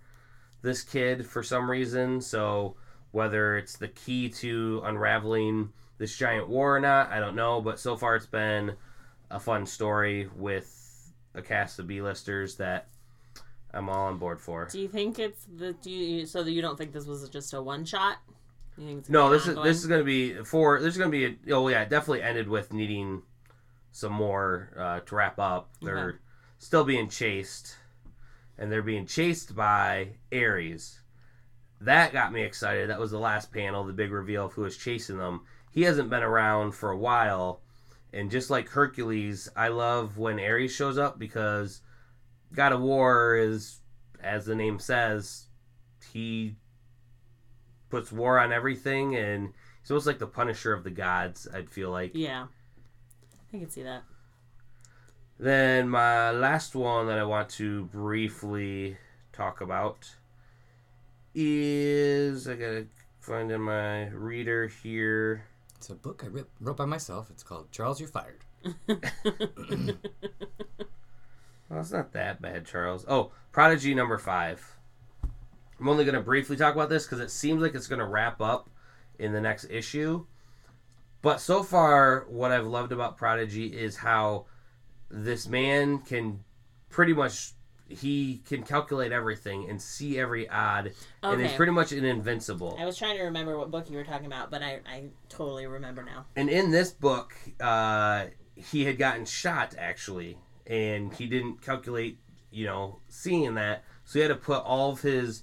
[0.63, 2.21] this kid for some reason.
[2.21, 2.77] So
[3.11, 7.61] whether it's the key to unraveling this giant war or not, I don't know.
[7.61, 8.75] But so far, it's been
[9.31, 12.89] a fun story with a cast of B-listers that
[13.73, 14.69] I'm all on board for.
[14.71, 17.55] Do you think it's the do you so that you don't think this was just
[17.55, 18.19] a one shot?
[18.77, 20.81] You think it's No, this is this is going to be for.
[20.81, 21.51] This is going to be.
[21.51, 23.23] A, oh yeah, definitely ended with needing
[23.91, 25.71] some more uh, to wrap up.
[25.83, 26.19] They're Okay.
[26.59, 27.77] still being chased,
[28.57, 31.01] and they're being chased by Ares.
[31.81, 32.89] That got me excited.
[32.89, 35.43] That was the last panel, the big reveal of who was chasing them.
[35.73, 37.61] He hasn't been around for a while,
[38.13, 41.83] and just like Hercules, I love when Ares shows up because
[42.55, 43.81] God of War is,
[44.23, 45.47] as the name says,
[46.13, 46.57] he
[47.93, 49.53] puts war on everything, and
[49.83, 51.47] he's almost like the Punisher of the gods.
[51.53, 52.13] I'd feel like.
[52.15, 52.47] Yeah.
[53.53, 54.03] I can see that.
[55.39, 58.97] Then my last one that I want to briefly
[59.35, 60.09] talk about
[61.35, 62.87] is I gotta
[63.21, 65.45] find in my reader here.
[65.77, 67.29] It's a book I writ- wrote by myself.
[67.29, 68.41] It's called Charles, You're Fired.
[71.69, 73.07] Well, it's not that bad, Charles.
[73.09, 74.77] Oh, Prodigy number five.
[75.83, 78.71] I'm only gonna briefly talk about this because it seems like it's gonna wrap up
[79.19, 80.25] in the next issue.
[81.23, 84.47] But so far, what I've loved about Prodigy is how
[85.11, 86.45] this man can
[86.89, 87.55] pretty much
[87.89, 90.93] he can calculate everything and see every odd,
[91.25, 91.57] and is Okay.
[91.57, 92.77] pretty much an invincible.
[92.81, 95.67] I was trying to remember what book you were talking about, but I, I totally
[95.67, 96.27] remember now.
[96.37, 102.19] And in this book, uh, he had gotten shot actually, and he didn't calculate,
[102.53, 105.43] you know, seeing that, so he had to put all of his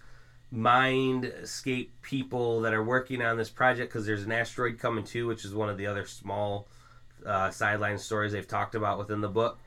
[0.53, 5.45] mindscape people that are working on this project because there's an asteroid coming too, which
[5.45, 6.67] is one of the other small
[7.25, 9.59] uh, sideline stories they've talked about within the book.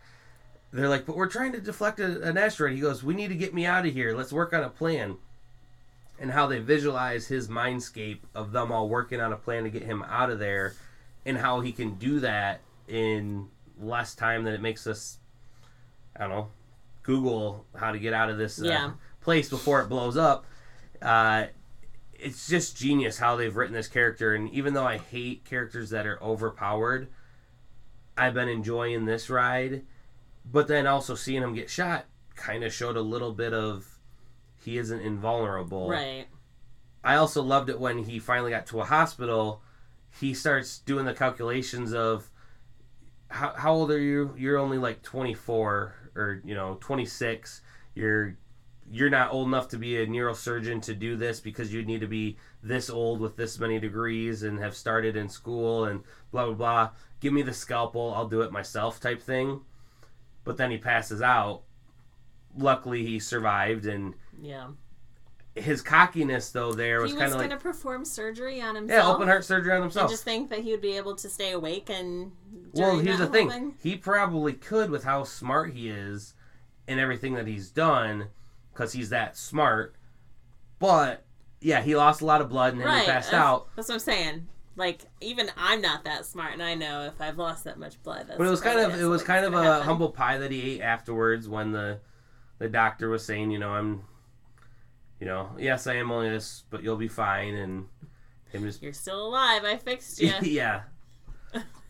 [0.72, 2.72] They're like, but we're trying to deflect a, an asteroid.
[2.74, 4.16] He goes, we need to get me out of here.
[4.16, 5.16] Let's work on a plan.
[6.18, 9.82] And how they visualize his mindscape of them all working on a plan to get
[9.82, 10.74] him out of there,
[11.26, 13.48] and how he can do that in
[13.80, 15.18] less time than it makes us.
[16.16, 16.48] I don't know.
[17.02, 18.90] Google how to get out of this uh, Yeah.
[19.20, 20.44] place before it blows up.
[21.02, 21.46] Uh,
[22.14, 26.06] it's just genius how they've written this character, and even though I hate characters that
[26.06, 27.08] are overpowered,
[28.16, 29.82] I've been enjoying this ride.
[30.44, 33.86] But then also seeing him get shot kind of showed a little bit of
[34.64, 35.88] he isn't invulnerable.
[35.88, 36.26] Right.
[37.04, 39.62] I also loved it when he finally got to a hospital.
[40.20, 42.30] He starts doing the calculations of
[43.28, 44.34] how, how old are you?
[44.36, 47.62] You're only like 24 or you know 26.
[47.94, 48.36] You're
[48.90, 52.06] you're not old enough to be a neurosurgeon to do this because you need to
[52.06, 56.54] be this old with this many degrees and have started in school and blah blah
[56.54, 56.90] blah.
[57.20, 59.60] Give me the scalpel, I'll do it myself type thing.
[60.44, 61.62] But then he passes out.
[62.58, 64.68] Luckily, he survived, and Yeah.
[65.54, 68.74] his cockiness though there was he kind was of going like to perform surgery on
[68.74, 69.04] himself.
[69.06, 70.10] yeah, open heart surgery on And himself.
[70.10, 72.32] just think that he would be able to stay awake and.
[72.74, 73.74] Well, here's the whole thing.
[73.82, 76.34] He probably could with how smart he is
[76.88, 78.28] and everything that he's done
[78.72, 79.94] because he's that smart.
[80.78, 81.24] But
[81.60, 83.00] yeah, he lost a lot of blood and then Right.
[83.00, 83.68] he passed that's, out.
[83.76, 84.48] That's what I'm saying.
[84.74, 88.26] Like even I'm not that smart, and I know if I've lost that much blood.
[88.26, 89.86] That's But it was kind of it was kind of a happen.
[89.86, 92.00] humble pie that he ate afterwards when the
[92.58, 94.04] the doctor was saying, you know, I'm
[95.20, 97.86] you know, yes, I am only this, but you'll be fine and
[98.50, 99.62] him just You're still alive.
[99.64, 100.32] I fixed you.
[100.42, 100.82] yeah.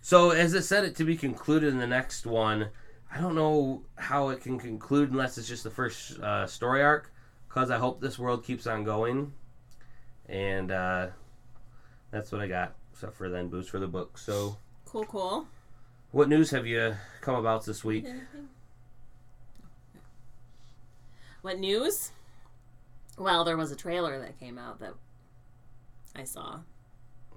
[0.00, 2.68] So as it said it to be concluded in the next one,
[3.14, 7.12] I don't know how it can conclude unless it's just the first uh, story arc.
[7.48, 9.30] Because I hope this world keeps on going,
[10.26, 11.08] and uh,
[12.10, 12.74] that's what I got.
[12.94, 14.16] Except for then boost for the book.
[14.16, 15.46] So, cool, cool.
[16.12, 18.06] what news have you come about this week?
[21.42, 22.12] What news?
[23.18, 24.94] Well, there was a trailer that came out that
[26.16, 26.60] I saw.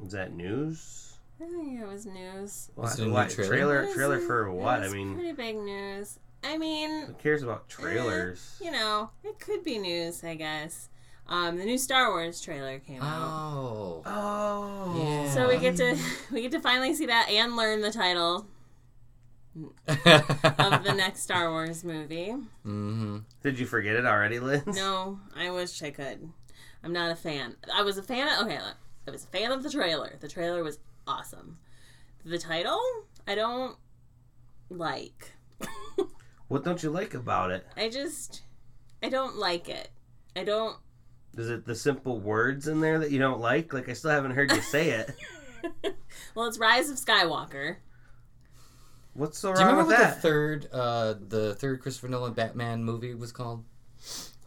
[0.02, 1.15] Is that news?
[1.42, 2.72] I think it was news.
[2.76, 3.50] What, it a what- trailer?
[3.50, 3.82] trailer?
[3.82, 4.84] It was Trailer for it what?
[4.84, 6.20] I mean, pretty big news.
[6.44, 8.58] I mean, who cares about trailers?
[8.64, 10.90] you know, it could be news, I guess.
[11.28, 13.28] Um, the new Star Wars trailer came out.
[13.28, 14.04] Oh.
[14.06, 15.30] Oh, Yeah.
[15.32, 15.98] So we get to
[16.32, 18.46] we get to finally see that and learn the title
[19.88, 22.36] of the next Star Wars movie.
[22.64, 24.66] hmm Did you forget it already, Liz?
[24.68, 26.30] No, I wish I could.
[26.84, 27.56] I'm not a fan.
[27.74, 28.76] I was a fan of okay, look,
[29.08, 30.18] I was a fan of the trailer.
[30.20, 31.58] The trailer was awesome.
[32.26, 32.80] The title,
[33.28, 33.78] I don't
[34.70, 35.32] like.
[36.48, 37.66] What don't you like about it?
[37.76, 38.44] I just
[39.02, 39.90] I don't like it.
[40.36, 40.78] I don't
[41.38, 43.74] Is it the simple words in there that you don't like?
[43.74, 45.12] Like I still haven't heard you say it.
[46.36, 47.78] Well, it's Rise of Skywalker.
[49.14, 50.16] What's so Do you wrong remember with what that?
[50.16, 53.64] the third, uh, the third Christopher Nolan Batman movie was called?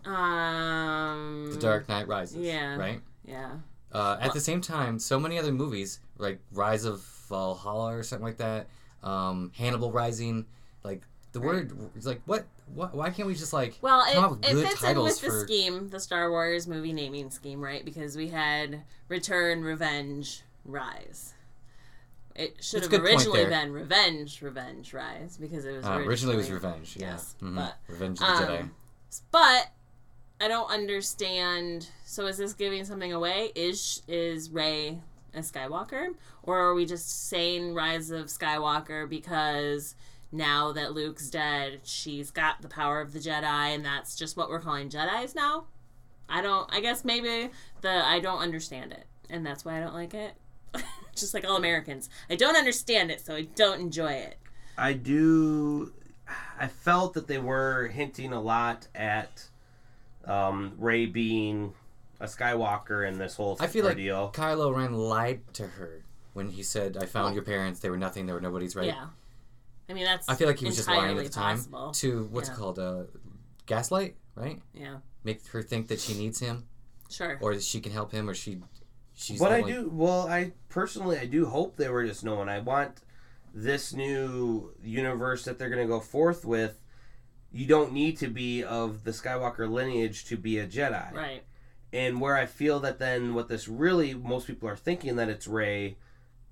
[0.04, 2.36] Um The Dark Knight Rises.
[2.38, 2.76] yeah.
[2.76, 3.00] Right.
[3.24, 3.56] Yeah.
[3.90, 8.26] Uh, at the same time, so many other movies like Rise of Valhalla or something
[8.26, 8.66] like that,
[9.02, 10.46] um, Hannibal Rising,
[10.84, 11.02] like
[11.32, 12.94] the word it's like what, what?
[12.94, 14.04] Why can't we just like Well,
[14.42, 17.84] it, it fits in with the scheme, the Star Wars movie naming scheme, right?
[17.84, 21.34] Because we had Return, Revenge, Rise.
[22.34, 26.38] It should That's have originally been Revenge, Revenge, Rise because it was Uh, originally it
[26.38, 26.96] was Revenge.
[26.96, 27.12] Yeah.
[27.12, 27.56] Yes, Mhm.
[27.56, 28.60] but Revenge of the Jedi.
[28.60, 28.74] um,
[29.32, 29.72] but
[30.40, 31.88] I don't understand.
[32.04, 33.50] So is this giving something away?
[33.56, 35.00] Is is Rey
[35.42, 36.08] Skywalker,
[36.42, 39.94] or are we just saying Rise of Skywalker because
[40.30, 44.48] now that Luke's dead, she's got the power of the Jedi, and that's just what
[44.48, 45.64] we're calling Jedi's now?
[46.28, 46.70] I don't.
[46.72, 50.34] I guess maybe the I don't understand it, and that's why I don't like it.
[51.14, 54.36] just like all Americans, I don't understand it, so I don't enjoy it.
[54.76, 55.92] I do.
[56.60, 59.48] I felt that they were hinting a lot at
[60.26, 61.72] um, Rey being
[62.20, 63.96] a Skywalker in this whole I feel like.
[63.96, 66.04] Kylo Ren lied to her
[66.34, 67.80] when he said, "I found your parents.
[67.80, 68.26] They were nothing.
[68.26, 68.86] They were nobody's." Right.
[68.88, 69.06] Yeah.
[69.88, 71.92] I mean that's I feel like he was just lying at the time possible.
[71.92, 72.54] to what's Yeah.
[72.54, 73.04] it called uh,
[73.66, 74.60] gaslight, right?
[74.74, 74.96] Yeah.
[75.24, 76.66] Make her think that she needs him
[77.10, 77.38] Sure.
[77.40, 78.60] or that she can help him or she
[79.14, 79.90] she's But I only- do.
[79.92, 82.48] Well, I personally, I do hope they were just knowing.
[82.48, 83.00] I want
[83.54, 86.80] this new universe that they're going to go forth with.
[87.50, 91.12] You don't need to be of the Skywalker lineage to be a Jedi.
[91.14, 91.42] Right.
[91.92, 95.46] And where I feel that then what this really most people are thinking that it's
[95.46, 95.96] Rey,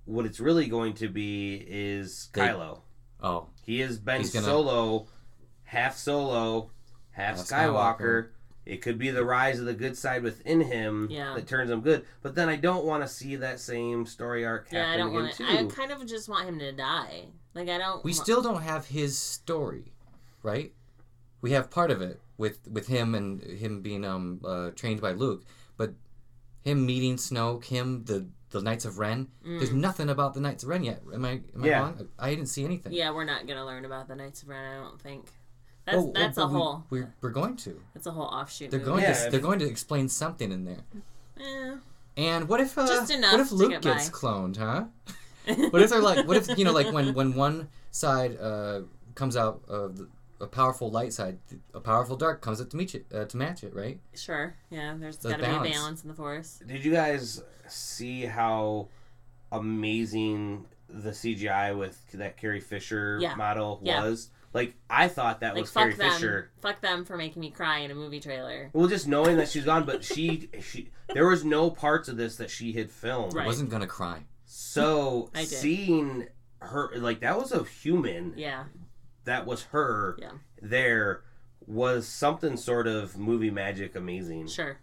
[0.07, 2.81] what it's really going to be is They- Kylo.
[3.23, 5.07] Oh, He is Ben gonna- Solo,
[5.65, 6.71] half Solo,
[7.11, 7.99] half Half Skywalker.
[7.99, 8.29] Skywalker.
[8.65, 11.35] It could be the rise of the good side within him Yeah.
[11.35, 12.05] that turns him good.
[12.23, 15.23] But then I don't want to see that same story arc Yeah, I don't again
[15.23, 15.45] want too.
[15.47, 17.27] I kind of just want him to die.
[17.55, 18.05] Like I don't.
[18.05, 19.93] We wa- still don't have his story,
[20.43, 20.73] right?
[21.41, 25.13] We have part of it with with him and him being um uh, trained by
[25.13, 25.45] Luke,
[25.77, 25.95] but
[26.63, 29.29] him meeting Snoke, him the the Knights of Ren.
[29.45, 31.03] There's nothing about the Knights of Ren yet.
[31.13, 31.81] Am I am I Yeah.
[31.81, 32.09] wrong?
[32.19, 32.93] I didn't see anything.
[32.93, 34.65] Yeah, we're not gonna learn about the Knights of Ren.
[34.65, 35.27] I don't think.
[35.85, 36.85] That's Oh, oh, that's a but we- whole.
[36.91, 37.81] We're, we're going to.
[37.95, 38.73] That's a whole offshoot.
[38.73, 39.25] They're going Yeah, to.
[39.27, 40.81] if- They're going to explain something in there.
[41.41, 41.77] Eh.
[42.17, 44.19] And what if uh, Just enough what if Luke get gets by.
[44.19, 44.87] cloned, huh?
[45.71, 48.81] What if they're like, what if you know, like when when one side uh,
[49.15, 50.09] comes out of the,
[50.41, 51.39] a powerful light side,
[51.75, 53.99] a powerful dark comes up to meet it uh, to match it, right?
[54.15, 54.55] Sure.
[54.71, 54.95] Yeah.
[54.99, 55.71] There's The got to be a balance.
[55.77, 56.61] balance in the force.
[56.67, 58.89] Did you guys see how
[59.53, 63.35] amazing the CGI with that Carrie Fisher Yeah.
[63.35, 64.05] model Yeah.
[64.05, 64.31] was?
[64.53, 66.13] Like I thought that Like was fuck Carrie them.
[66.13, 66.51] Fisher.
[66.61, 68.71] Fuck them for making me cry in a movie trailer.
[68.73, 72.37] Well, just knowing that she's gone, but she she there was no parts of this
[72.37, 73.35] that she had filmed.
[73.35, 73.45] Right.
[73.45, 74.25] I wasn't gonna cry.
[74.47, 76.27] So I seeing
[76.61, 78.65] her like that was a human Yeah.
[79.27, 80.31] That was her Yeah.
[80.63, 81.23] there
[81.67, 84.47] was something sort of movie magic amazing.
[84.49, 84.79] Sure.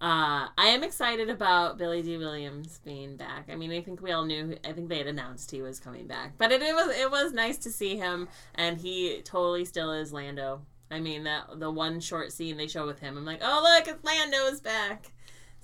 [0.00, 3.48] Uh, I am excited about Billy Dee Williams being back.
[3.48, 4.56] I mean, I think we all knew.
[4.64, 7.32] I think they had announced he was coming back, but it, it was it was
[7.32, 10.62] nice to see him, and he totally still is Lando.
[10.90, 13.86] I mean, that the one short scene they show with him, I'm like, oh look,
[13.94, 15.12] it's Lando's back.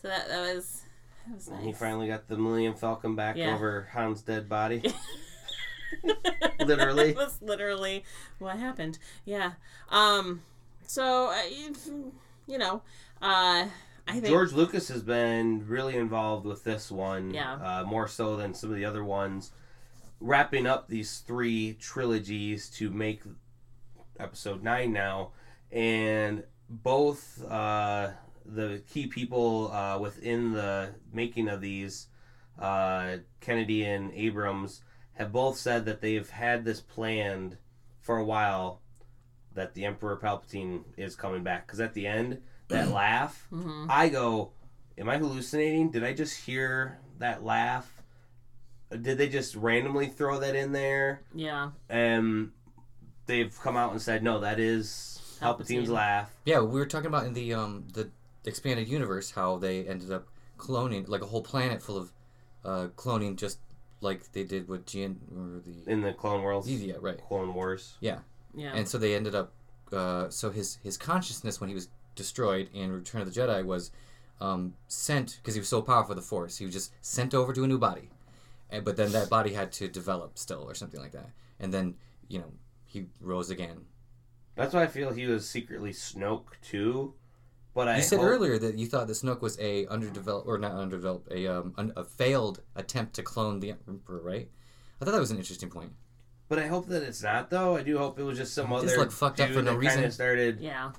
[0.01, 0.83] So that that was
[1.27, 3.55] that was And he finally got the Millennium Falcon back Yeah.
[3.57, 4.83] over Han's dead body.
[6.65, 7.13] Literally.
[7.13, 8.05] That's literally
[8.39, 8.99] what happened.
[9.25, 9.53] Yeah.
[9.91, 10.43] Um.
[10.87, 12.13] So you-
[12.47, 12.83] you know,
[13.21, 13.67] uh,
[14.07, 17.55] I think George Lucas has been really involved with this one, Yeah.
[17.81, 19.53] uh, more so than some of the other ones.
[20.21, 23.21] Wrapping up these three trilogies to make
[24.19, 25.33] episode nine now,
[25.71, 28.11] and both uh,
[28.47, 32.07] the key people uh, within the making of these,
[32.59, 34.81] uh, Kennedy and Abrams,
[35.19, 37.57] have both said that they've had this planned
[38.01, 38.81] for a while.
[39.55, 43.87] That the Emperor Palpatine is coming back because at the end, that laugh, Mhm.
[43.91, 44.53] I go,
[44.97, 45.91] Am I hallucinating?
[45.91, 48.03] Did I just hear that laugh?
[48.91, 51.23] Did they just randomly throw that in there?
[51.35, 51.71] Yeah.
[51.89, 52.51] And
[53.27, 55.93] they've come out and said, No, that is Palpatine's Palpatine.
[55.93, 56.37] laugh.
[56.45, 58.11] Yeah, we were talking about in the um the
[58.45, 62.13] expanded universe how they ended up cloning like a whole planet full of
[62.65, 63.59] uh, cloning, just
[64.01, 66.69] like they did with Gian or the In the Clone Wars.
[66.69, 67.19] yeah right.
[67.27, 67.97] Clone Wars.
[68.01, 68.19] Yeah.
[68.55, 68.73] Yeah.
[68.75, 69.53] And so they ended up.
[69.93, 73.91] Uh, so his his consciousness when he was destroyed in Return of the Jedi was
[74.41, 76.59] um, sent because he was so powerful with the Force.
[76.59, 78.11] He was just sent over to a new body,
[78.71, 81.31] and, but then that body had to develop still or something like that.
[81.59, 81.95] And then
[82.29, 82.53] you know
[82.85, 83.87] he rose again.
[84.57, 87.15] That's why I feel he was secretly Snoke too.
[87.75, 90.59] But I You said hope- earlier that you thought the Snoke was a underdeveloped or
[90.59, 94.49] not underdeveloped a um un, a failed attempt to clone the Emperor, right?
[95.01, 95.93] I thought that was an interesting point.
[96.49, 97.77] But I hope that it's not though.
[97.77, 99.79] I do hope it was just some Just, other like, fucked up for no that
[99.79, 99.95] reason.
[99.97, 100.93] Kind of started Yeah.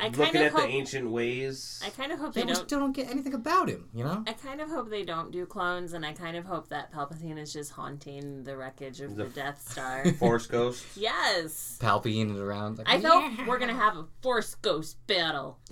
[0.00, 1.80] I looking kinda at the hope- ancient ways.
[1.84, 2.64] I kind of hope Yeah, they don't.
[2.66, 4.24] still don't get anything about him, you know.
[4.26, 7.38] I kind of hope they don't do clones, and I kind of hope that Palpatine
[7.38, 10.04] is just haunting the wreckage of The- the Death Star.
[10.18, 10.84] Force Ghost.
[10.96, 11.78] yes.
[11.80, 12.78] Palpatine around.
[12.78, 15.58] Like, I felt "Yeah." we're gonna have a Force Ghost battle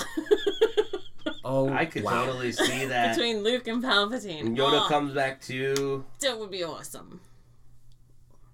[1.47, 2.25] Oh, I could wow.
[2.25, 3.14] totally see that.
[3.16, 4.41] between Luke and Palpatine.
[4.41, 6.05] And Yoda Oh, comes back too.
[6.20, 7.20] That would be awesome.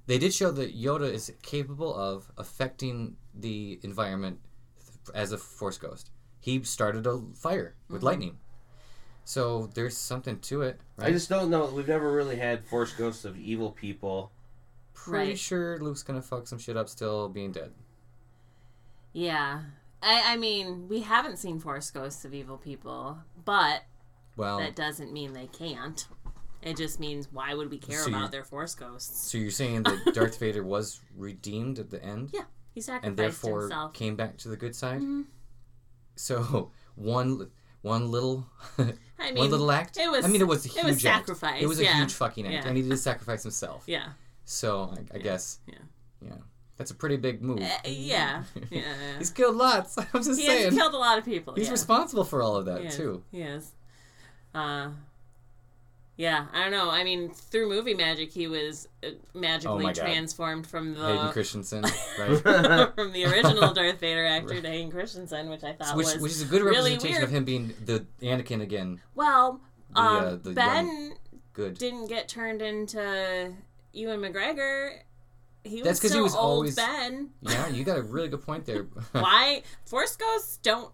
[0.07, 4.41] They did show that Yoda is capable of affecting the environment
[5.15, 6.11] as a Force ghost.
[6.41, 8.05] He started a fire with Mhm.
[8.05, 8.39] lightning,
[9.25, 10.81] so there's something to it.
[10.97, 11.09] Right?
[11.09, 11.67] I just don't know.
[11.67, 14.33] We've never really had Force Ghosts of evil people.
[14.93, 15.39] pretty Right.
[15.39, 17.73] sure Luke's gonna fuck some shit up still being dead.
[19.13, 19.63] Yeah.
[20.03, 23.85] I, I mean, we haven't seen Force Ghosts of evil people, but
[24.37, 26.07] Well, that doesn't mean they can't.
[26.63, 29.31] It just means why would we care So about their Force Ghosts?
[29.31, 33.17] so you're saying that Darth Vader was redeemed at the end, Yeah, he sacrificed and
[33.17, 33.93] therefore himself.
[33.95, 35.01] came back to the good side.
[35.01, 35.25] Mhm.
[36.17, 37.51] So one
[37.83, 38.47] one little
[38.79, 38.83] I
[39.33, 39.97] mean, one little act.
[39.97, 41.27] it was- I mean, it was a it huge was act.
[41.27, 41.97] sacrifice, It was a yeah.
[41.97, 42.69] huge fucking act, Yeah.
[42.69, 43.85] and he did sacrifice himself.
[43.87, 44.11] yeah,
[44.45, 45.61] So I, I guess.
[45.67, 45.75] yeah.
[46.23, 46.37] Yeah.
[46.77, 47.61] That's a pretty big move.
[47.63, 48.83] Uh, yeah, yeah.
[49.19, 49.97] He's killed lots.
[49.99, 50.65] I'm just he saying.
[50.67, 51.55] has killed a lot of people.
[51.55, 51.73] He's yeah.
[51.73, 53.23] responsible for all of that He too.
[53.31, 53.73] He is.
[54.55, 54.91] Uh,
[56.21, 56.91] yeah, I don't know.
[56.91, 61.83] I mean, through movie magic, he was uh, magically Oh transformed from the Hayden Christensen,
[62.19, 62.39] right?
[62.95, 66.33] from the original Darth Vader actor to Hayden Christensen, which I thought which, was which
[66.33, 67.25] is a good really representation weird.
[67.25, 69.01] of him being the Anakin again.
[69.15, 69.63] well.
[69.95, 71.15] The, um, uh, the ben young-
[71.55, 71.79] Good.
[71.79, 73.55] didn't get turned into
[73.95, 74.99] Ewan McGregor.
[75.65, 77.31] He was That's 'cause he was old always- Ben.
[77.41, 78.83] Yeah, you got a really good point there.
[79.13, 80.93] Why Force Ghosts don't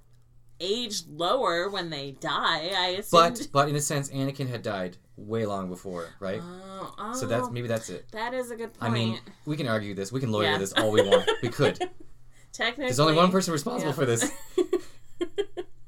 [0.60, 2.70] age lower when they die.
[2.78, 3.10] I assumed.
[3.10, 6.40] But but in a sense, Anakin had died way long before, right?
[6.42, 8.06] Oh, oh, so that's maybe that's it.
[8.12, 8.90] that is a good point.
[8.90, 10.12] I mean, we can argue this.
[10.12, 10.58] We can lawyer Yeah.
[10.58, 11.28] this all we want.
[11.42, 11.78] We could.
[12.52, 13.96] Technically, There's only one person responsible yeah.
[13.96, 14.32] for this.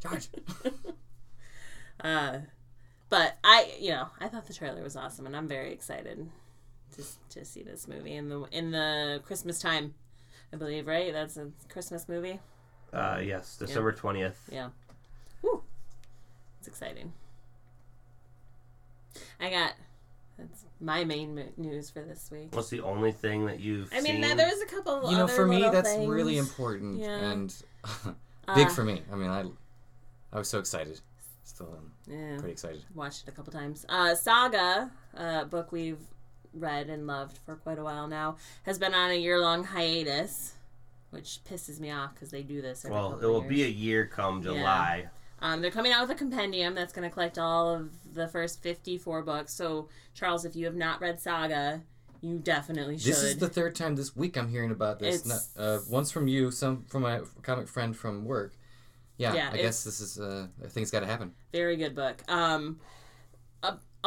[0.03, 0.29] George.
[2.01, 2.39] uh,
[3.09, 6.29] but I, you know, I thought the trailer was awesome, and I'm very excited
[6.97, 9.95] to to see this movie in the in the Christmas time.
[10.53, 11.13] I believe, right?
[11.13, 12.41] That's a Christmas movie.
[12.93, 14.49] Uh, yes, December twentieth.
[14.51, 14.71] Yeah.
[15.43, 15.63] Woo.
[16.59, 17.13] It's exciting.
[19.41, 19.73] I got
[20.39, 22.55] that's my main news for this week.
[22.55, 24.37] What's the only thing that you've I mean, seen?
[24.37, 25.11] there's a couple.
[25.11, 26.09] You know, other for me, that's things.
[26.09, 27.31] really important Yeah.
[27.31, 27.55] and
[28.55, 29.03] big Uh, for me.
[29.13, 29.45] I mean, I
[30.33, 31.01] I was so excited.
[31.45, 32.37] Still, am Yeah.
[32.39, 32.83] pretty excited.
[32.95, 33.85] watched it a couple times.
[33.89, 35.99] Uh, Saga, a book we've
[36.55, 40.53] read and loved for quite a while now, has been on a year long hiatus,
[41.11, 42.85] which pisses me off because they do this.
[42.85, 43.49] Every well, it will years.
[43.49, 45.09] be a year come July.
[45.41, 48.63] Um, they're coming out with a compendium that's going to collect all of the first
[48.63, 49.55] 54 books.
[49.55, 51.83] So, Charles, if you have not read Saga,
[52.21, 53.09] you definitely should.
[53.13, 55.25] This is the third time this week I'm hearing about this.
[55.25, 58.55] Not, uh, once from you, some from my comic friend from work.
[59.17, 60.19] Yeah, Yeah, I guess this is.
[60.19, 61.33] Uh, I think it's got to happen.
[61.53, 62.23] Very good book.
[62.29, 62.81] Um,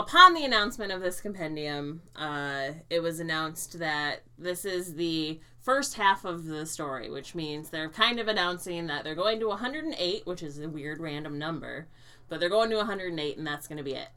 [0.01, 5.95] upon the announcement of this compendium, uh, it was announced that this is the first
[5.95, 10.25] half of the story, which means they're kind of announcing that they're going to 108,
[10.25, 11.87] which is a weird random number,
[12.29, 14.09] but they're going to 108, and that's going to be it.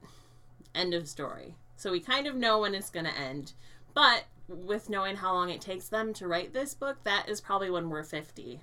[0.74, 1.54] End of story.
[1.76, 3.52] So we kind of know when it's going to end,
[3.92, 7.70] but with knowing how long it takes them to write this book, that is probably
[7.70, 8.60] when we're 50.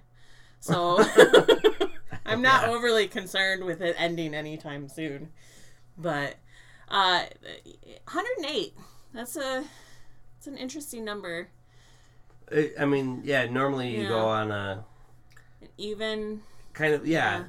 [0.59, 0.97] So
[2.25, 2.69] I'm not Yeah.
[2.71, 5.29] overly concerned with it ending anytime soon.
[5.97, 6.35] But
[6.91, 7.23] uh
[8.11, 8.73] 108.
[9.13, 9.63] That's a
[10.37, 11.49] it's an interesting number.
[12.51, 13.45] I- I mean, yeah.
[13.45, 14.09] Normally you Yeah.
[14.09, 14.85] go on a
[15.61, 16.41] an Even
[16.73, 17.45] kind of yeah,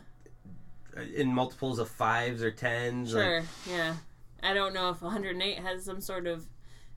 [1.15, 3.13] in multiples of fives or tens.
[3.15, 3.97] like- sure, yeah.
[4.43, 6.47] I don't know if 108 has some sort of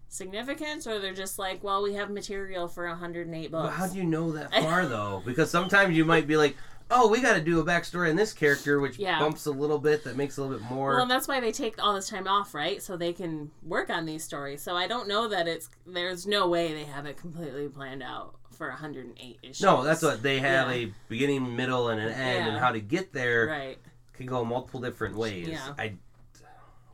[0.07, 3.63] significance or they're just like, well, we have material for 108 books.
[3.69, 5.21] But how do you know that far though?
[5.25, 6.55] Because sometimes you might be like,
[6.91, 9.19] oh, we got to do a backstory on this character, which Yeah.
[9.19, 10.91] bumps a little bit, that makes a little bit more.
[10.91, 12.81] Well, and that's why they take all this time off, right?
[12.81, 14.61] So they can work on these stories.
[14.61, 18.35] So I don't know that it's there's no way they have it completely planned out
[18.51, 19.61] for 108 issues.
[19.61, 20.75] no, that's what they have Yeah.
[20.87, 23.77] a beginning, middle, and an end, and how to get there right.
[24.13, 25.47] can go multiple different ways.
[25.49, 25.73] Yeah.
[25.77, 25.95] I,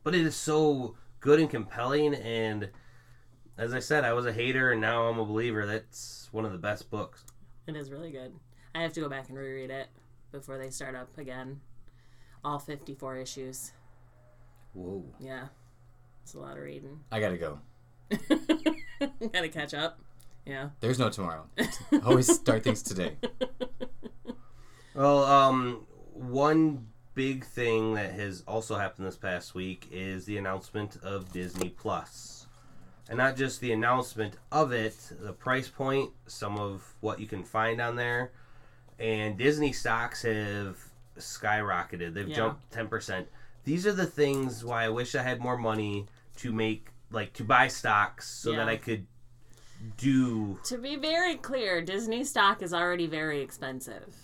[0.04, 2.70] but it is so good and compelling, and
[3.58, 5.68] as I said, I was a hater, and now I'm a believer.
[5.68, 7.24] That's one of the best books.
[7.68, 8.34] It is really good.
[8.74, 9.88] I have to go back and reread it
[10.32, 11.60] before they start up again.
[12.44, 13.72] All 54 issues.
[14.74, 15.04] Whoa!
[15.20, 15.48] Yeah.
[16.24, 17.00] It's a lot of reading.
[17.12, 17.60] I gotta go.
[19.34, 20.00] Gotta catch up.
[20.46, 20.70] Yeah.
[20.80, 21.46] There's no tomorrow.
[22.06, 23.16] Always start things today.
[24.94, 30.98] Well, um, one big thing that has also happened this past week is the announcement
[31.02, 32.48] of Disney Plus.
[33.08, 37.44] And not just the announcement of it, the price point, some of what you can
[37.44, 38.32] find on there.
[39.02, 40.78] And Disney stocks have
[41.18, 42.14] skyrocketed.
[42.14, 42.36] They've Yeah.
[42.36, 43.28] jumped 10%.
[43.64, 47.44] These are the things why I wish I had more money to make, like, to
[47.44, 49.08] buy stocks so that I could
[49.98, 54.16] do To be very clear, Disney stock is already very expensive.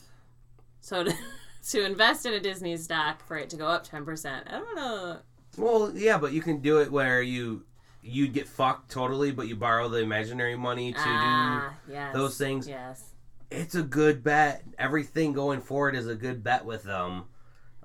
[0.79, 1.13] So to,
[1.71, 5.17] to invest in a Disney stock for it to go up 10%, I don't know.
[5.57, 7.65] Well, yeah, but you can do it where you
[8.03, 12.13] you'd get fucked totally, but you borrow the imaginary money to ah, yes.
[12.13, 12.67] do those things.
[12.67, 13.03] Yes.
[13.49, 14.63] It's a good bet.
[14.77, 17.25] Everything going forward is a good bet with them.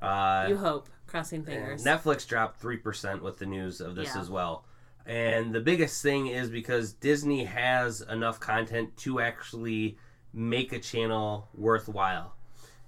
[0.00, 0.88] Uh, You hope.
[1.06, 1.84] Crossing fingers.
[1.84, 4.20] Netflix dropped three percent with the news of this Yeah.
[4.20, 4.64] as well.
[5.04, 9.98] And the biggest thing is because Disney has enough content to actually
[10.32, 12.34] make a channel worthwhile.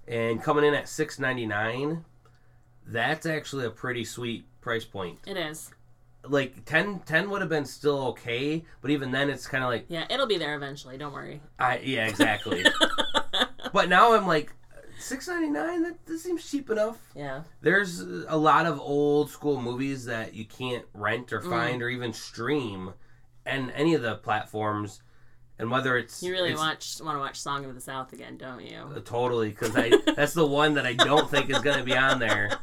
[0.09, 2.05] And coming in at six ninety nine,
[2.87, 5.19] that's actually a pretty sweet price point.
[5.27, 5.71] It is.
[6.29, 9.87] Like 10, 10 would have been still okay, but even then it's kind of like
[9.89, 10.97] Yeah, it'll be there eventually.
[10.99, 11.41] Don't worry.
[11.59, 12.65] I yeah exactly.
[13.73, 14.53] but now I'm like
[14.99, 15.83] six ninety nine.
[15.83, 16.99] That, that seems cheap enough.
[17.15, 17.43] Yeah.
[17.61, 21.33] There's a lot of old school movies that you can't rent Mm.
[21.33, 22.95] or find or even stream,
[23.45, 25.03] and any of the platforms,
[25.59, 28.37] and whether it's You really it's, watch want to watch Song of the South again,
[28.39, 28.79] don't you?
[28.97, 32.19] uh, totally because I that's the one that I don't think is gonna be on
[32.19, 32.51] there.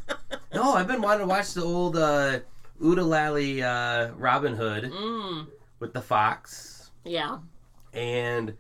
[0.54, 2.40] No, I've been wanting to watch the old uh,
[2.84, 5.48] Oo-De-Lally uh, Robin Hood Mm.
[5.80, 6.92] with the fox.
[7.04, 7.40] Yeah.
[7.94, 8.56] And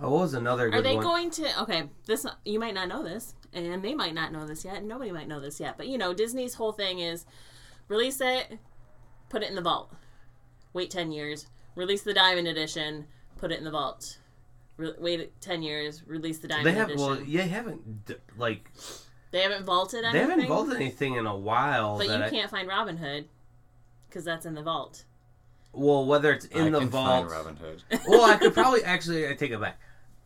[0.00, 1.04] oh, what was another good Are they one?
[1.04, 1.62] going to?
[1.62, 4.76] Okay, this you might not know this, and they might not know this yet.
[4.78, 7.24] and Nobody might know this yet, but you know, Disney's whole thing is
[7.88, 8.58] release it,
[9.30, 9.92] put it in the vault,
[10.72, 13.06] wait ten years, release the Diamond Edition,
[13.38, 14.18] put it in the vault,
[14.76, 17.06] Re- wait ten years, release the Diamond they have Edition.
[17.06, 18.70] well, they haven't like
[19.30, 20.30] They haven't vaulted They anything.
[20.30, 21.96] haven't vaulted anything in a while.
[21.98, 23.28] But you I- can't find Robin Hood
[24.08, 25.04] because that's in the vault.
[25.72, 27.28] well, whether it's in I the can vault.
[27.28, 27.82] find Robin Hood.
[28.08, 29.78] well, I could probably actually I take it back.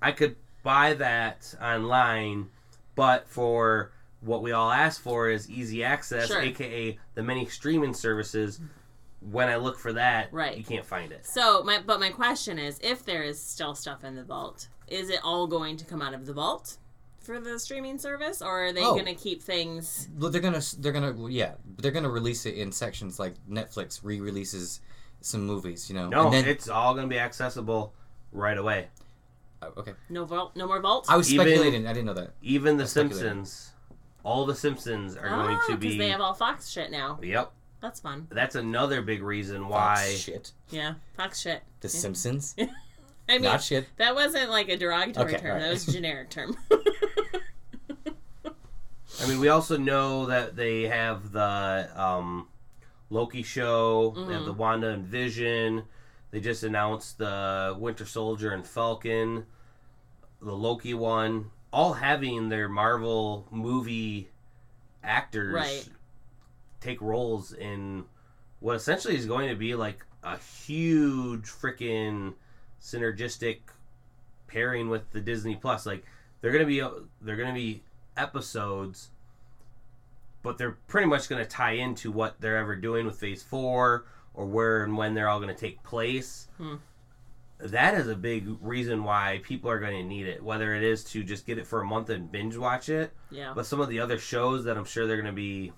[0.02, 2.48] I could buy that online,
[2.94, 6.40] but for what we all ask for is easy access, Sure.
[6.40, 8.60] aka the many streaming services.
[9.30, 10.56] When I look for that, Right.
[10.56, 11.26] you can't find it.
[11.26, 15.10] So, my but my question is, if there is still stuff in the vault, is
[15.10, 16.78] it all going to come out of the vault
[17.20, 18.92] for the streaming service, or are they Oh.
[18.94, 20.08] going to keep things?
[20.18, 24.80] Well, they're gonna they're gonna yeah they're gonna release it in sections like Netflix re-releases
[25.20, 26.08] some movies, you know.
[26.08, 27.92] No, and then, it's all going to be accessible
[28.32, 28.88] right away.
[29.62, 29.92] oh, okay.
[30.08, 31.10] No vault, no more vaults.
[31.10, 31.86] I was Even- speculating.
[31.86, 32.30] I didn't know that.
[32.42, 33.72] Even the Simpsons,
[34.24, 35.98] all the Simpsons are going ah, to be be.
[35.98, 37.18] they have all Fox shit now.
[37.22, 37.52] Yep,
[37.82, 38.28] That's fun.
[38.30, 39.96] that's another big reason why.
[39.96, 40.14] Fox why.
[40.16, 40.52] shit.
[40.70, 41.62] Yeah, Fox shit.
[41.80, 42.56] The Simpsons.
[43.28, 43.86] I mean, Not shit.
[43.98, 45.50] that wasn't like a derogatory Okay, term.
[45.50, 45.62] alright.
[45.62, 46.56] That was a generic term.
[49.22, 52.48] I mean, we also know that they have the um,
[53.10, 54.12] Loki show.
[54.14, 54.32] They Mm-hmm.
[54.32, 55.84] have the Wanda and Vision.
[56.30, 59.46] They just announced the Winter Soldier and Falcon,
[60.40, 64.28] the Loki one, all having their Marvel movie
[65.02, 65.88] actors Right.
[66.80, 68.04] take roles in
[68.60, 72.34] what essentially is going to be like a huge freaking
[72.80, 73.58] synergistic
[74.46, 75.84] pairing with the Disney Plus.
[75.86, 76.04] Like
[76.40, 76.80] they're gonna be
[77.22, 77.82] they're gonna be
[78.20, 79.10] episodes,
[80.42, 84.46] but they're pretty much gonna tie into what they're ever doing with Phase Four or
[84.46, 86.48] where and when they're all gonna take place.
[86.58, 86.76] Hmm.
[87.62, 90.42] That is a big reason why people are going to need it.
[90.42, 93.52] Whether it is to just get it for a month and binge watch it, yeah,
[93.54, 95.72] but some of the other shows that I'm sure they're going to be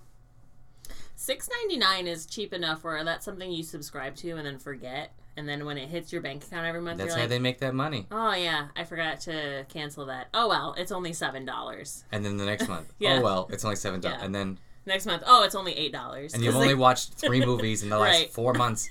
[1.17, 5.13] six ninety nine is cheap enough where that's something you subscribe to and then forget,
[5.37, 7.39] and then when it hits your bank account every month, That's you're how like, they
[7.39, 8.07] make that money.
[8.11, 10.29] oh yeah, I forgot to cancel that.
[10.35, 12.05] Oh well, it's only seven dollars.
[12.13, 13.19] And then the next month, Yeah.
[13.19, 14.19] oh well, it's only seven dollars.
[14.21, 14.25] Yeah.
[14.27, 16.35] And then Next month, oh, it's only eight dollars.
[16.35, 18.31] and you've only watched three movies in the last Right.
[18.33, 18.91] four months.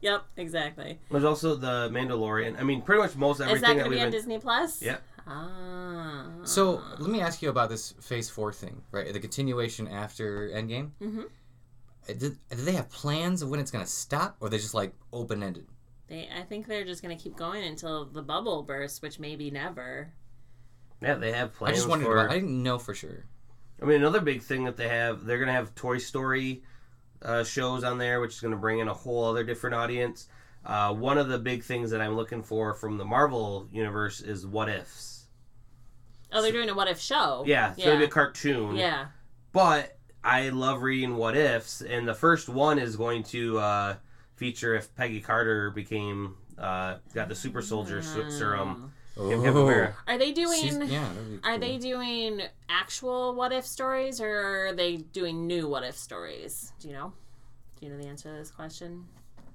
[0.00, 0.98] Yep, exactly.
[1.10, 2.58] There's also the Mandalorian.
[2.58, 3.56] I mean, pretty much most everything.
[3.58, 4.18] Is everything that going to we've be on been.
[4.18, 4.82] Disney Plus?
[4.82, 5.02] Yep.
[5.28, 6.26] Ah.
[6.44, 9.12] So let me ask you about this Phase Four thing, right?
[9.12, 10.90] The continuation after Endgame.
[11.00, 11.26] Mhm.
[12.14, 15.42] Did, do they have plans of when it's gonna stop, or they just like open
[15.42, 15.66] ended?
[16.10, 19.48] They, I think they're just going to keep going until the bubble bursts, which maybe
[19.50, 20.12] never.
[21.00, 21.72] Yeah, they have plans.
[21.72, 22.16] I just wondered for.
[22.16, 22.32] about.
[22.32, 23.26] I didn't know for sure.
[23.80, 26.64] I mean, another big thing that they have, they're going to have Toy Story
[27.22, 30.26] uh, shows on there, which is going to bring in a whole other different audience.
[30.66, 34.44] Uh, one of the big things that I'm looking for from the Marvel universe is
[34.44, 35.26] what ifs.
[36.32, 37.44] Oh, they're doing a what if show.
[37.46, 37.84] Yeah, it's yeah.
[37.86, 38.74] going to be a cartoon.
[38.74, 39.06] Yeah.
[39.52, 43.94] But I love reading what ifs, and the first one is going to uh,
[44.36, 48.74] feature if Peggy Carter became uh, got the super soldier su- serum.
[48.74, 49.66] Captain Oh.
[49.66, 49.96] America.
[50.06, 50.88] Are they She's- doing?
[50.88, 51.08] yeah.
[51.12, 55.96] that'd Are they doing actual what if stories, or are they doing new what if
[55.96, 56.72] stories?
[56.80, 57.12] Do you know?
[57.78, 59.04] Do you know the answer to this question?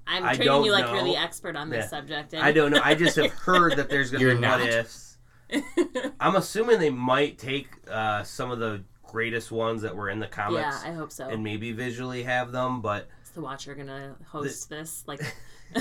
[0.06, 0.94] I'm I treating you like know.
[0.94, 1.88] you're the expert on this Yeah.
[1.88, 2.32] subject.
[2.34, 2.80] and- I don't know.
[2.84, 4.60] I just have heard that there's going to be not.
[4.60, 5.16] what ifs.
[6.20, 10.26] I'm assuming they might take uh, some of the greatest ones that were in the
[10.26, 10.82] comics.
[10.84, 11.28] yeah, I hope so.
[11.28, 15.04] and maybe visually have them, but Is the Watcher gonna host this?
[15.06, 15.20] Like,
[15.76, 15.80] I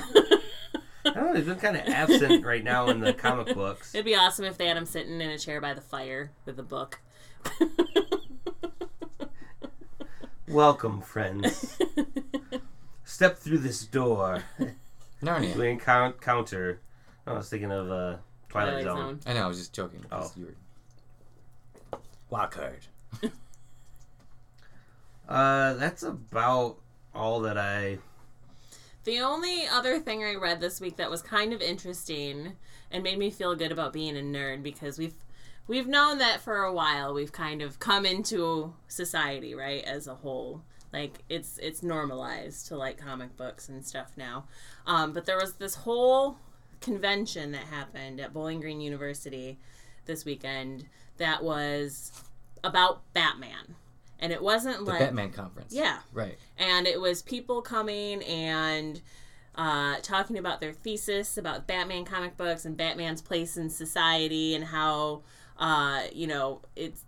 [1.03, 1.34] don't know.
[1.34, 3.93] They've been kind of absent right now in the comic books.
[3.93, 6.59] it'd be awesome if they had him sitting in a chair by the fire with
[6.59, 6.99] a book.
[10.47, 11.78] Welcome, friends.
[13.03, 14.43] Step through this door.
[15.21, 15.55] Narnia.
[15.55, 16.82] We encounter.
[17.28, 18.17] I was thinking of uh,
[18.49, 18.97] Twilight, Twilight Zone.
[18.97, 19.19] Zone.
[19.26, 19.45] I know.
[19.45, 20.05] I was just joking.
[20.11, 20.32] Oh.
[20.36, 20.55] You
[21.91, 21.99] were...
[22.30, 22.86] Wild card.
[25.28, 26.78] Uh, that's about
[27.13, 27.97] all that I.
[29.05, 32.53] The only other thing I read this week that was kind of interesting
[32.91, 35.16] and made me feel good about being a nerd because we've
[35.68, 40.16] we've known that for a while we've kind of come into society, right, as a
[40.16, 40.61] whole.
[40.93, 44.45] Like it's it's normalized to like comic books and stuff now.
[44.86, 46.38] Um, but there was this whole
[46.82, 49.57] convention that happened at Bowling Green University
[50.05, 50.86] this weekend
[51.18, 52.11] that was
[52.66, 53.76] about Batman.
[54.20, 55.74] And it wasn't The like Batman conference.
[55.74, 56.38] Yeah Right.
[56.57, 59.01] and it was people coming and
[59.55, 64.66] uh, talking about their thesis about Batman comic books and Batman's place in society and
[64.66, 65.22] how
[65.57, 67.03] uh, you know it's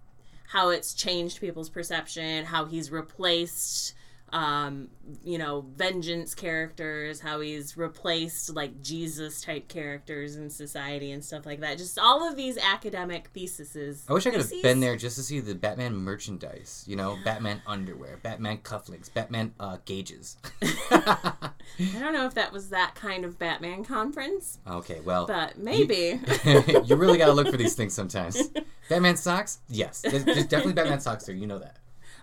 [0.48, 3.94] how it's changed people's perception, how he's replaced
[4.38, 4.90] um,
[5.24, 11.48] you know, vengeance characters, how he's replaced like Jesus type characters in society and stuff
[11.48, 11.80] like that.
[11.80, 14.06] Just all of these academic theses.
[14.08, 16.86] I wish I could have been there just to see the Batman merchandise.
[16.88, 20.38] You know, Batman underwear, Batman cufflinks, Batman uh, gauges.
[20.92, 26.20] I don't know if that was that kind of Batman conference, okay, well, but maybe.
[26.86, 28.40] you really got to look for these things sometimes.
[28.88, 29.60] Batman socks?
[29.68, 31.36] Yes, there's, there's definitely Batman socks there.
[31.36, 31.78] You know that.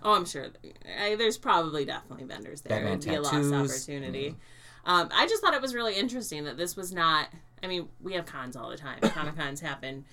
[0.05, 0.48] Oh, I'm sure.
[1.00, 2.76] I, there's probably definitely vendors there.
[2.78, 4.36] Batman It'd be a lost opportunity.
[4.84, 7.28] Um, I just thought it was really interesting that this was not.
[7.62, 9.00] I mean, we have cons all the time.
[9.02, 10.05] Comic cons happen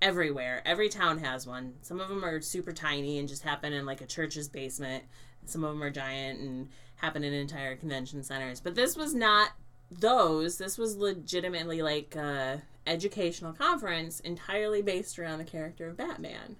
[0.00, 0.62] everywhere.
[0.64, 1.74] Every town has one.
[1.82, 5.02] Some of them are super tiny and just happen in like a church's basement.
[5.46, 8.60] Some of them are giant and happen in entire convention centers.
[8.60, 9.50] But this was not
[9.90, 10.58] those.
[10.58, 16.56] This was legitimately like a educational conference entirely based around the character of Batman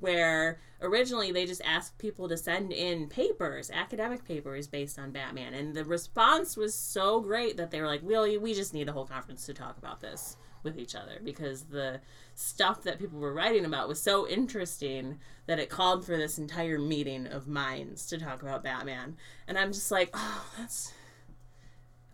[0.00, 5.54] where originally they just asked people to send in papers, academic papers based on Batman,
[5.54, 8.92] and the response was so great that they were like, "Really, we just need a
[8.92, 12.00] whole conference to talk about this with each other because the
[12.34, 16.78] stuff that people were writing about was so interesting that it called for this entire
[16.78, 20.92] meeting of minds to talk about Batman." And I'm just like, "Oh, that's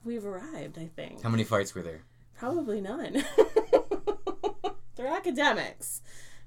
[0.05, 2.03] we've arrived, I think." How many fights were there?
[2.39, 3.25] Probably none.
[4.97, 6.03] They're academics.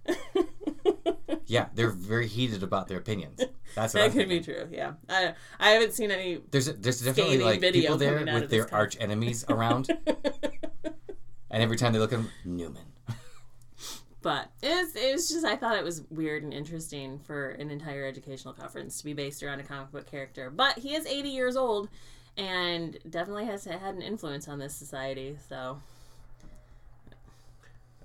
[1.49, 3.39] Yeah, they're very heated about their opinions.
[3.75, 4.67] That's what that I'm could be thinking.
[4.67, 4.77] true.
[4.77, 6.39] Yeah, I I haven't seen any.
[6.51, 9.89] There's there's definitely like video people there with their arch enemies around,
[11.49, 12.83] and every time they look at him, Newman.
[14.21, 18.53] But it's it's just I thought it was weird and interesting for an entire educational
[18.53, 20.49] conference to be based around a comic book character.
[20.49, 21.87] But he is 80 years old,
[22.37, 25.37] and definitely has had an influence on this society.
[25.47, 25.79] So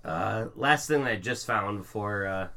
[0.05, 2.49] Uh, last thing I just found before uh,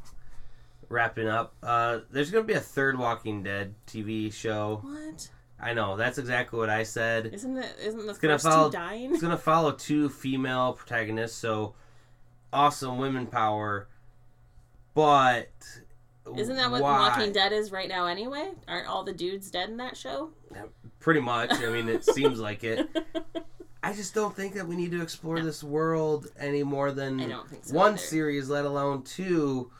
[0.90, 4.80] wrapping up, uh, there's gonna be a third Walking Dead TV show.
[4.84, 5.30] what
[5.60, 7.28] I know that's exactly what I said.
[7.34, 7.76] isn't it?
[7.82, 9.12] Isn't the gonna follow- two dying?
[9.14, 11.74] It's gonna follow two female protagonists, so
[12.54, 13.88] awesome women power.
[14.94, 15.50] But
[16.36, 18.08] Isn't that what why- Walking Dead is right now?
[18.08, 20.32] Anyway, aren't all the dudes dead in that show?
[21.00, 21.52] Pretty much.
[21.54, 22.90] I mean, it seems like it.
[23.84, 27.28] I just don't think that we need to explore this world any more than I
[27.28, 27.98] don't think so one either.
[28.00, 29.72] series, let alone two.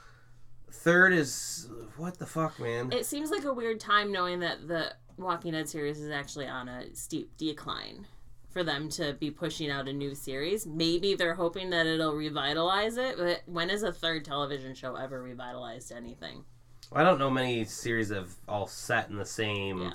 [0.88, 1.68] Third is
[1.98, 2.94] what the fuck, man.
[2.94, 6.70] It seems like a weird time knowing that the Walking Dead series is actually on
[6.70, 8.08] a steep decline
[8.52, 10.66] for them to be pushing out a new series.
[10.66, 15.22] Maybe they're hoping that it'll revitalize it, but when has a third television show ever
[15.22, 16.46] revitalized anything?
[16.94, 19.92] I don't know many series that have all set in the same Yeah.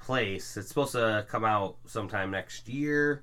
[0.00, 0.56] place.
[0.56, 3.22] It's supposed to come out sometime next year.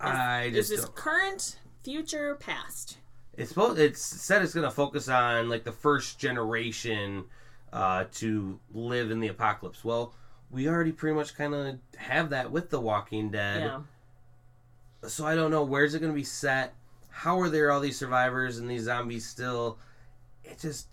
[0.00, 2.96] I Is just this don't- current, future, past?
[3.40, 7.24] It's supposed it's said it's going to focus on like the first generation
[7.72, 9.82] uh, to live in the apocalypse.
[9.82, 10.12] Well,
[10.50, 13.62] we already pretty much kind of have that with The Walking Dead.
[13.62, 15.08] Yeah.
[15.08, 16.74] So I don't know where's it going to be set.
[17.08, 19.78] How are there all these survivors and these zombies still?
[20.44, 20.88] It just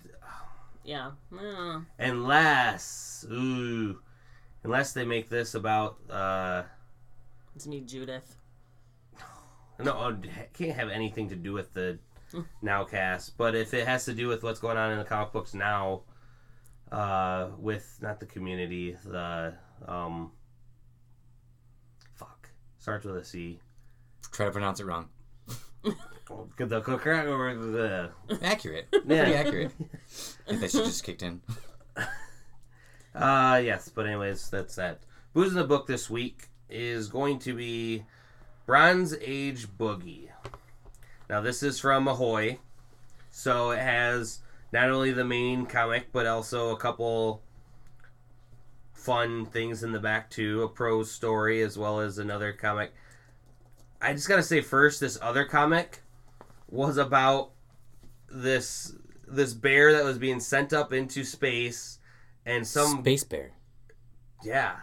[0.85, 1.11] Yeah.
[1.37, 3.99] Uh, unless ooh,
[4.63, 6.63] unless they make this about uh
[7.57, 8.37] it's me, Judith.
[9.79, 11.99] no it can't have anything to do with the
[12.63, 15.53] nowcast but if it has to do with what's going on in the comic books
[15.53, 16.01] now
[16.91, 19.53] uh with not the community the
[19.87, 20.31] um
[22.15, 23.59] fuck starts with a c
[24.31, 25.09] Try to pronounce it wrong.
[26.57, 28.11] The cooker or the
[28.41, 28.87] Accurate.
[28.93, 29.23] Yeah.
[29.23, 29.71] Pretty accurate.
[29.79, 31.41] I think that shit just kicked in.
[33.15, 34.99] Uh, yes, but anyways, that's that.
[35.33, 38.03] Booze in the book this week is going to be
[38.65, 40.27] Bronze Age Boogie.
[41.29, 42.59] Now, this is from Ahoy,
[43.29, 44.39] so it has
[44.71, 47.41] not only the main comic, but also a couple
[48.93, 52.93] fun things in the back too, a prose story as well as another comic.
[54.01, 56.01] I just gotta say first, this other comic
[56.69, 57.51] was about
[58.29, 58.93] this
[59.27, 61.99] this bear that was being sent up into space
[62.45, 63.51] and some Space Bear.
[64.43, 64.75] yeah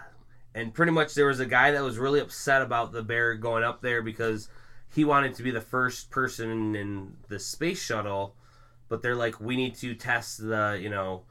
[0.55, 3.65] and pretty much there was a guy that was really upset about the bear going
[3.65, 4.49] up there because
[4.95, 8.35] he wanted to be the first person in the space shuttle
[8.89, 11.23] but they're like we need to test the you know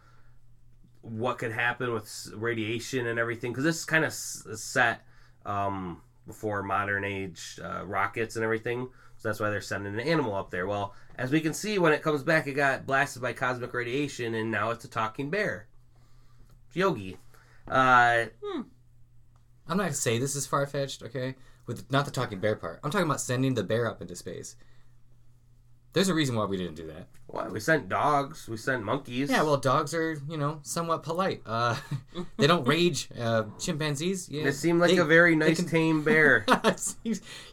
[1.03, 3.51] what could happen with radiation and everything.
[3.51, 5.05] Because this is kind of set
[5.45, 8.87] um, before modern age uh, rockets and everything.
[9.17, 10.65] So that's why they're sending an animal up there.
[10.65, 14.33] Well as we can see when it comes back it got blasted by cosmic radiation
[14.33, 15.67] and now it's a talking bear.
[16.73, 17.17] Yogi.
[17.67, 18.25] Uh,
[19.67, 21.35] I'm not gonna say this is far fetched, okay?
[21.65, 22.79] With not the talking bear part.
[22.83, 24.55] I'm talking about sending the bear up into space.
[25.93, 27.07] There's a reason why we didn't do that.
[27.27, 27.47] Why?
[27.47, 28.47] We sent dogs.
[28.49, 29.29] We sent monkeys.
[29.29, 31.41] Yeah, well, dogs are you know somewhat polite.
[31.45, 31.77] Uh,
[32.37, 33.09] they don't rage.
[33.17, 36.45] Uh, chimpanzees, yeah, It seemed like they- a very nice can- tame bear.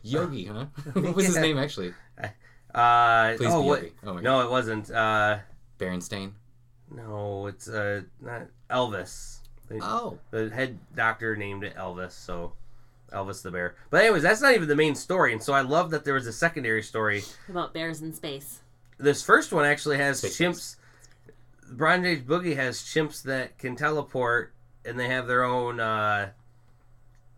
[0.02, 0.66] Yogi, huh?
[0.94, 1.94] what was his name actually?
[2.74, 3.82] Uh, Please oh, be what?
[3.82, 3.92] Yogi.
[4.04, 4.90] Oh my No, it wasn't.
[4.90, 5.38] Uh,
[5.78, 6.32] Berenstain.
[6.90, 9.40] no, it's uh, not Elvis.
[9.68, 12.54] They- Oh, The head doctor named it Elvis, so
[13.12, 13.74] Elvis the bear.
[13.90, 16.26] But anyways, that's not even the main story, and so I love that there was
[16.26, 17.22] a secondary story.
[17.48, 18.61] About bears in space.
[18.98, 20.76] This first one actually has Space chimps.
[21.72, 24.52] Bronze Age Boogie has chimps that can teleport,
[24.84, 26.30] and they have their own uh,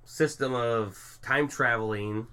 [0.04, 2.26] system of time traveling.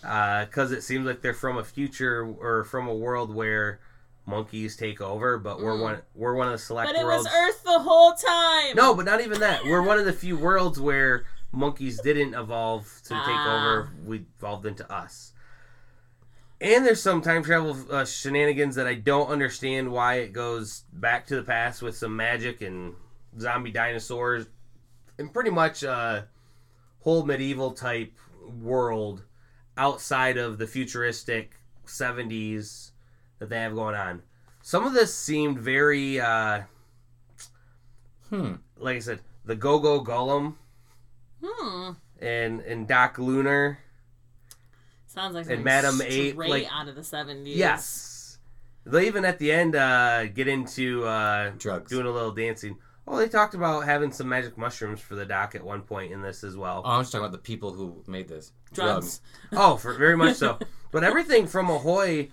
[0.00, 3.80] Because it seems like they're from a future or from a world where
[4.26, 5.80] monkeys take over, but we're Mm.
[5.80, 7.24] one we're one of the select But it worlds.
[7.24, 8.76] was Earth the whole time.
[8.76, 9.64] No, but not even that.
[9.64, 11.24] We're one of the few worlds where
[11.54, 13.60] monkeys didn't evolve to take Ah.
[13.60, 13.90] over.
[14.04, 15.32] We evolved into us.
[16.60, 21.26] And there's some time travel uh, shenanigans that I don't understand why it goes back
[21.26, 22.94] to the past with some magic and
[23.38, 24.46] zombie dinosaurs
[25.18, 26.28] and pretty much a
[27.00, 28.12] whole medieval type
[28.60, 29.24] world
[29.76, 32.92] outside of the futuristic 70s
[33.38, 34.22] that they have going on.
[34.62, 36.62] Some of this seemed very uh,
[38.30, 38.54] hmm.
[38.78, 40.54] like I said, the Go Go Gollum
[41.44, 41.90] Hmm.
[42.20, 43.78] and and Doc Lunar.
[45.06, 47.42] Sounds like And something Madam straight Ape, like- out of the 70s.
[47.56, 48.38] Yes.
[48.86, 51.90] They even at the end uh, get into uh, Drugs.
[51.90, 52.76] doing a little dancing.
[53.06, 56.20] Oh, they talked about having some magic mushrooms for the doc at one point in
[56.22, 56.82] this as well.
[56.84, 58.52] Oh, I'm just talking about the people who made this.
[58.72, 59.20] Drugs.
[59.52, 60.58] Oh, for very much so.
[60.90, 62.30] But everything from Ahoy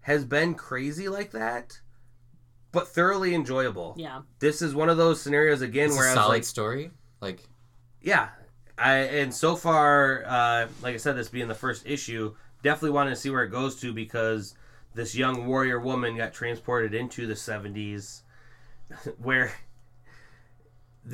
[0.00, 1.78] has been crazy like that,
[2.72, 3.94] but thoroughly enjoyable.
[3.98, 4.22] Yeah.
[4.38, 6.90] This is one of those scenarios again It's where a I was solid like, story.
[7.20, 7.42] Like,
[8.00, 8.28] yeah
[8.78, 13.10] i and so far uh like i said this being the first issue definitely wanted
[13.10, 14.54] to see where it goes to because
[14.94, 18.22] this young warrior woman got transported into the 70s
[19.18, 19.52] where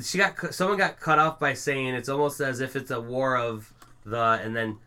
[0.03, 3.37] she got someone got cut off by saying it's almost as if it's a war
[3.37, 3.73] of
[4.05, 4.77] the and then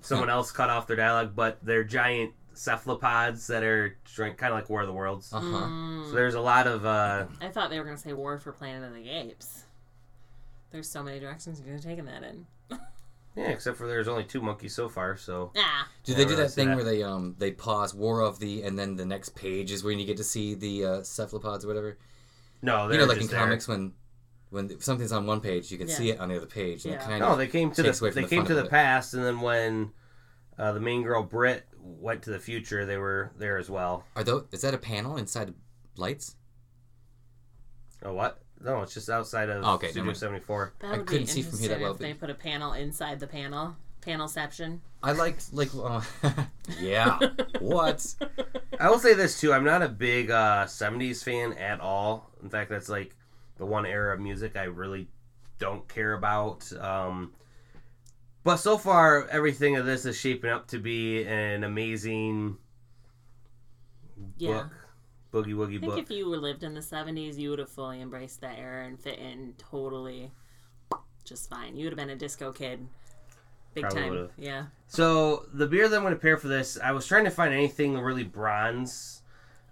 [0.00, 4.68] someone else cut off their dialogue but they're giant cephalopods that are kind of like
[4.68, 5.46] war of the worlds uh huh.
[5.46, 6.06] Mm.
[6.06, 8.52] so there's a lot of uh I thought they were going to say War for
[8.52, 9.64] Planet of the Apes.
[10.70, 12.46] There's so many directions you could have taken that in.
[13.36, 15.88] yeah except for there's only two monkeys so far so Ah.
[16.04, 16.74] Do they do that thing that.
[16.76, 19.98] where they um they pause War of the and then the next page is when
[19.98, 21.98] you get to see the uh, cephalopods or whatever?
[22.62, 23.38] no you they're know, like in there.
[23.38, 23.92] comics when
[24.50, 25.94] when something's on one page, you can Yeah.
[25.94, 27.04] see it on the other page, and Yeah.
[27.04, 28.70] kind No, of they came to the they the came to the it.
[28.70, 29.92] past, and then when
[30.58, 34.04] uh, the main girl Brit went to the future, they were there as well.
[34.16, 34.46] are those.
[34.50, 35.52] Is that a panel inside
[35.96, 36.34] lights?
[38.02, 38.40] Oh what?
[38.62, 40.12] No, it's just outside of Oh, okay, Studio.
[40.12, 40.72] Seventy Four.
[40.82, 43.20] I would couldn't be see from here that well, if they put a panel inside
[43.20, 43.76] the panel.
[44.00, 44.78] Panelception.
[45.02, 46.00] I liked like uh,
[46.80, 47.18] yeah.
[47.60, 48.14] what?
[48.80, 52.30] I will say this too: I'm not a big uh, '70s fan at all.
[52.42, 53.14] In fact, that's like
[53.58, 55.08] the one era of music I really
[55.58, 56.70] don't care about.
[56.80, 57.32] Um,
[58.44, 62.56] but so far, everything of this is shaping up to be an amazing
[64.36, 64.52] Yeah.
[64.52, 64.72] book,
[65.32, 68.00] boogie woogie I think if you were lived in the 70s, you would have fully
[68.00, 70.30] embraced that era and fit in totally
[71.24, 71.76] just fine.
[71.76, 72.86] You would have been a disco kid.
[73.74, 74.10] Big Probably time.
[74.10, 74.32] would've.
[74.38, 74.66] Yeah.
[74.86, 77.52] So the beer that I'm going to pair for this, I was trying to find
[77.52, 79.22] anything really bronze.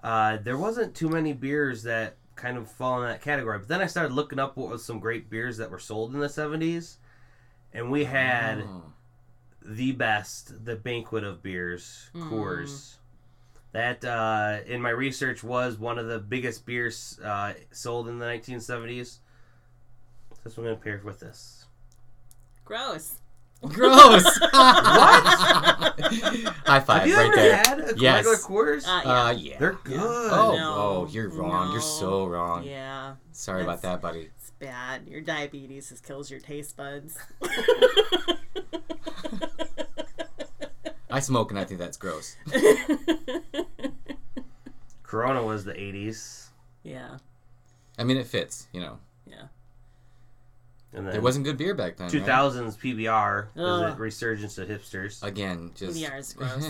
[0.02, 3.58] Uh, there wasn't too many beers that kind of fall in that category.
[3.58, 6.20] But then I started looking up what was some great beers that were sold in
[6.20, 6.98] the 70s,
[7.72, 8.92] and we had Oh.
[9.64, 12.28] the best, the banquet of beers, Mm.
[13.76, 14.00] Coors.
[14.00, 18.26] That uh, in my research was one of the biggest beers uh, sold in the
[18.26, 19.18] 1970s.
[20.44, 21.64] That's what I'm going to pair with this.
[22.64, 23.16] Gross.
[23.62, 24.24] Gross.
[24.40, 24.52] what?
[26.66, 27.56] High five Have you right ever there.
[27.56, 28.26] had a Yes.
[28.26, 28.86] regular Coors?
[28.86, 29.24] Uh, yeah.
[29.24, 29.58] Uh, yeah.
[29.58, 29.78] They're yeah.
[29.84, 30.00] good.
[30.32, 31.68] Oh, No, oh, you're wrong.
[31.68, 31.86] You're no.
[31.86, 32.64] so wrong.
[32.64, 33.14] yeah.
[33.32, 34.30] Sorry about that, buddy.
[34.38, 35.08] It's bad.
[35.08, 37.18] Your diabetes just kills your taste buds.
[41.10, 42.36] I smoke and I think that's gross.
[45.06, 46.48] Corona was the 80s.
[46.82, 47.18] yeah.
[47.98, 48.98] I mean, it fits, you know.
[49.26, 49.44] Yeah.
[50.92, 52.08] And then There wasn't good beer back then.
[52.08, 52.22] right?
[52.22, 55.22] 2000s PBR was a resurgence of hipsters.
[55.22, 55.96] Again, just.
[55.98, 56.68] PBR is gross.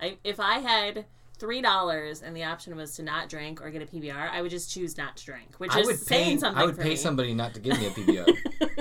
[0.00, 1.04] I, if I had
[1.38, 4.50] three dollars and the option was to not drink or get a PBR, I would
[4.50, 6.40] just choose not to drink, which I is would saying pay.
[6.40, 6.96] something I would for pay me.
[6.96, 8.36] somebody not to give me a PBR.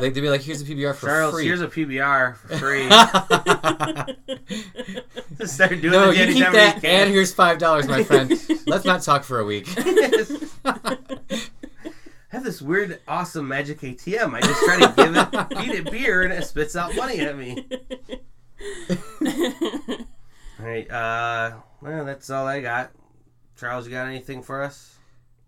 [0.00, 2.88] like they'd be like, "Here's a PBR for Charles, free." here's a PBR for free.
[5.38, 8.30] Just start doing no, it you keep that, you and here's five dollars, my friend.
[8.66, 9.68] Let's not talk for a week.
[9.76, 10.96] I
[12.28, 14.34] have this weird, awesome magic ATM.
[14.34, 17.38] I just try to give it, feed it beer, and it spits out money at
[17.38, 17.66] me.
[20.58, 20.90] All right.
[20.90, 22.90] Uh, well, that's all I got.
[23.56, 24.96] Charles, you got anything for us?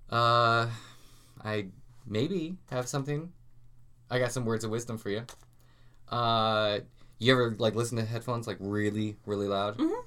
[0.08, 0.68] Uh,
[1.44, 1.66] I
[2.06, 3.32] maybe have something.
[4.10, 5.24] I got some words of wisdom for you.
[6.08, 6.80] Uh,
[7.18, 9.76] you ever like listen to headphones like really, really loud?
[9.78, 10.02] Mhm.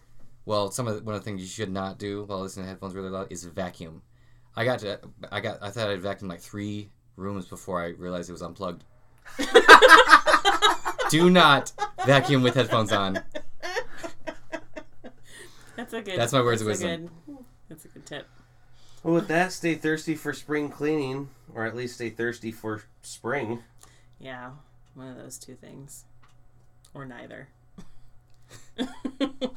[0.45, 2.69] Well, some of the, one of the things you should not do while listening to
[2.69, 4.01] headphones really loud is vacuum.
[4.55, 4.99] I got to,
[5.31, 8.83] I got, I thought I'd vacuum like three rooms before I realized it was unplugged.
[11.09, 11.71] do not
[12.05, 13.21] vacuum with headphones on.
[15.75, 16.17] That's a good.
[16.19, 17.09] That's my words of that's a wisdom.
[17.27, 17.37] good-
[17.69, 18.27] that's a good tip.
[19.03, 23.63] Well, with that, stay thirsty for spring cleaning, or at least stay thirsty for spring.
[24.21, 24.51] Yeah,
[24.93, 26.05] one of those two things,
[26.93, 27.47] or neither.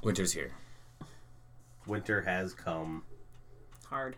[0.03, 0.53] Winter's here.
[1.87, 3.03] Winter has come.
[3.91, 4.17] Hard.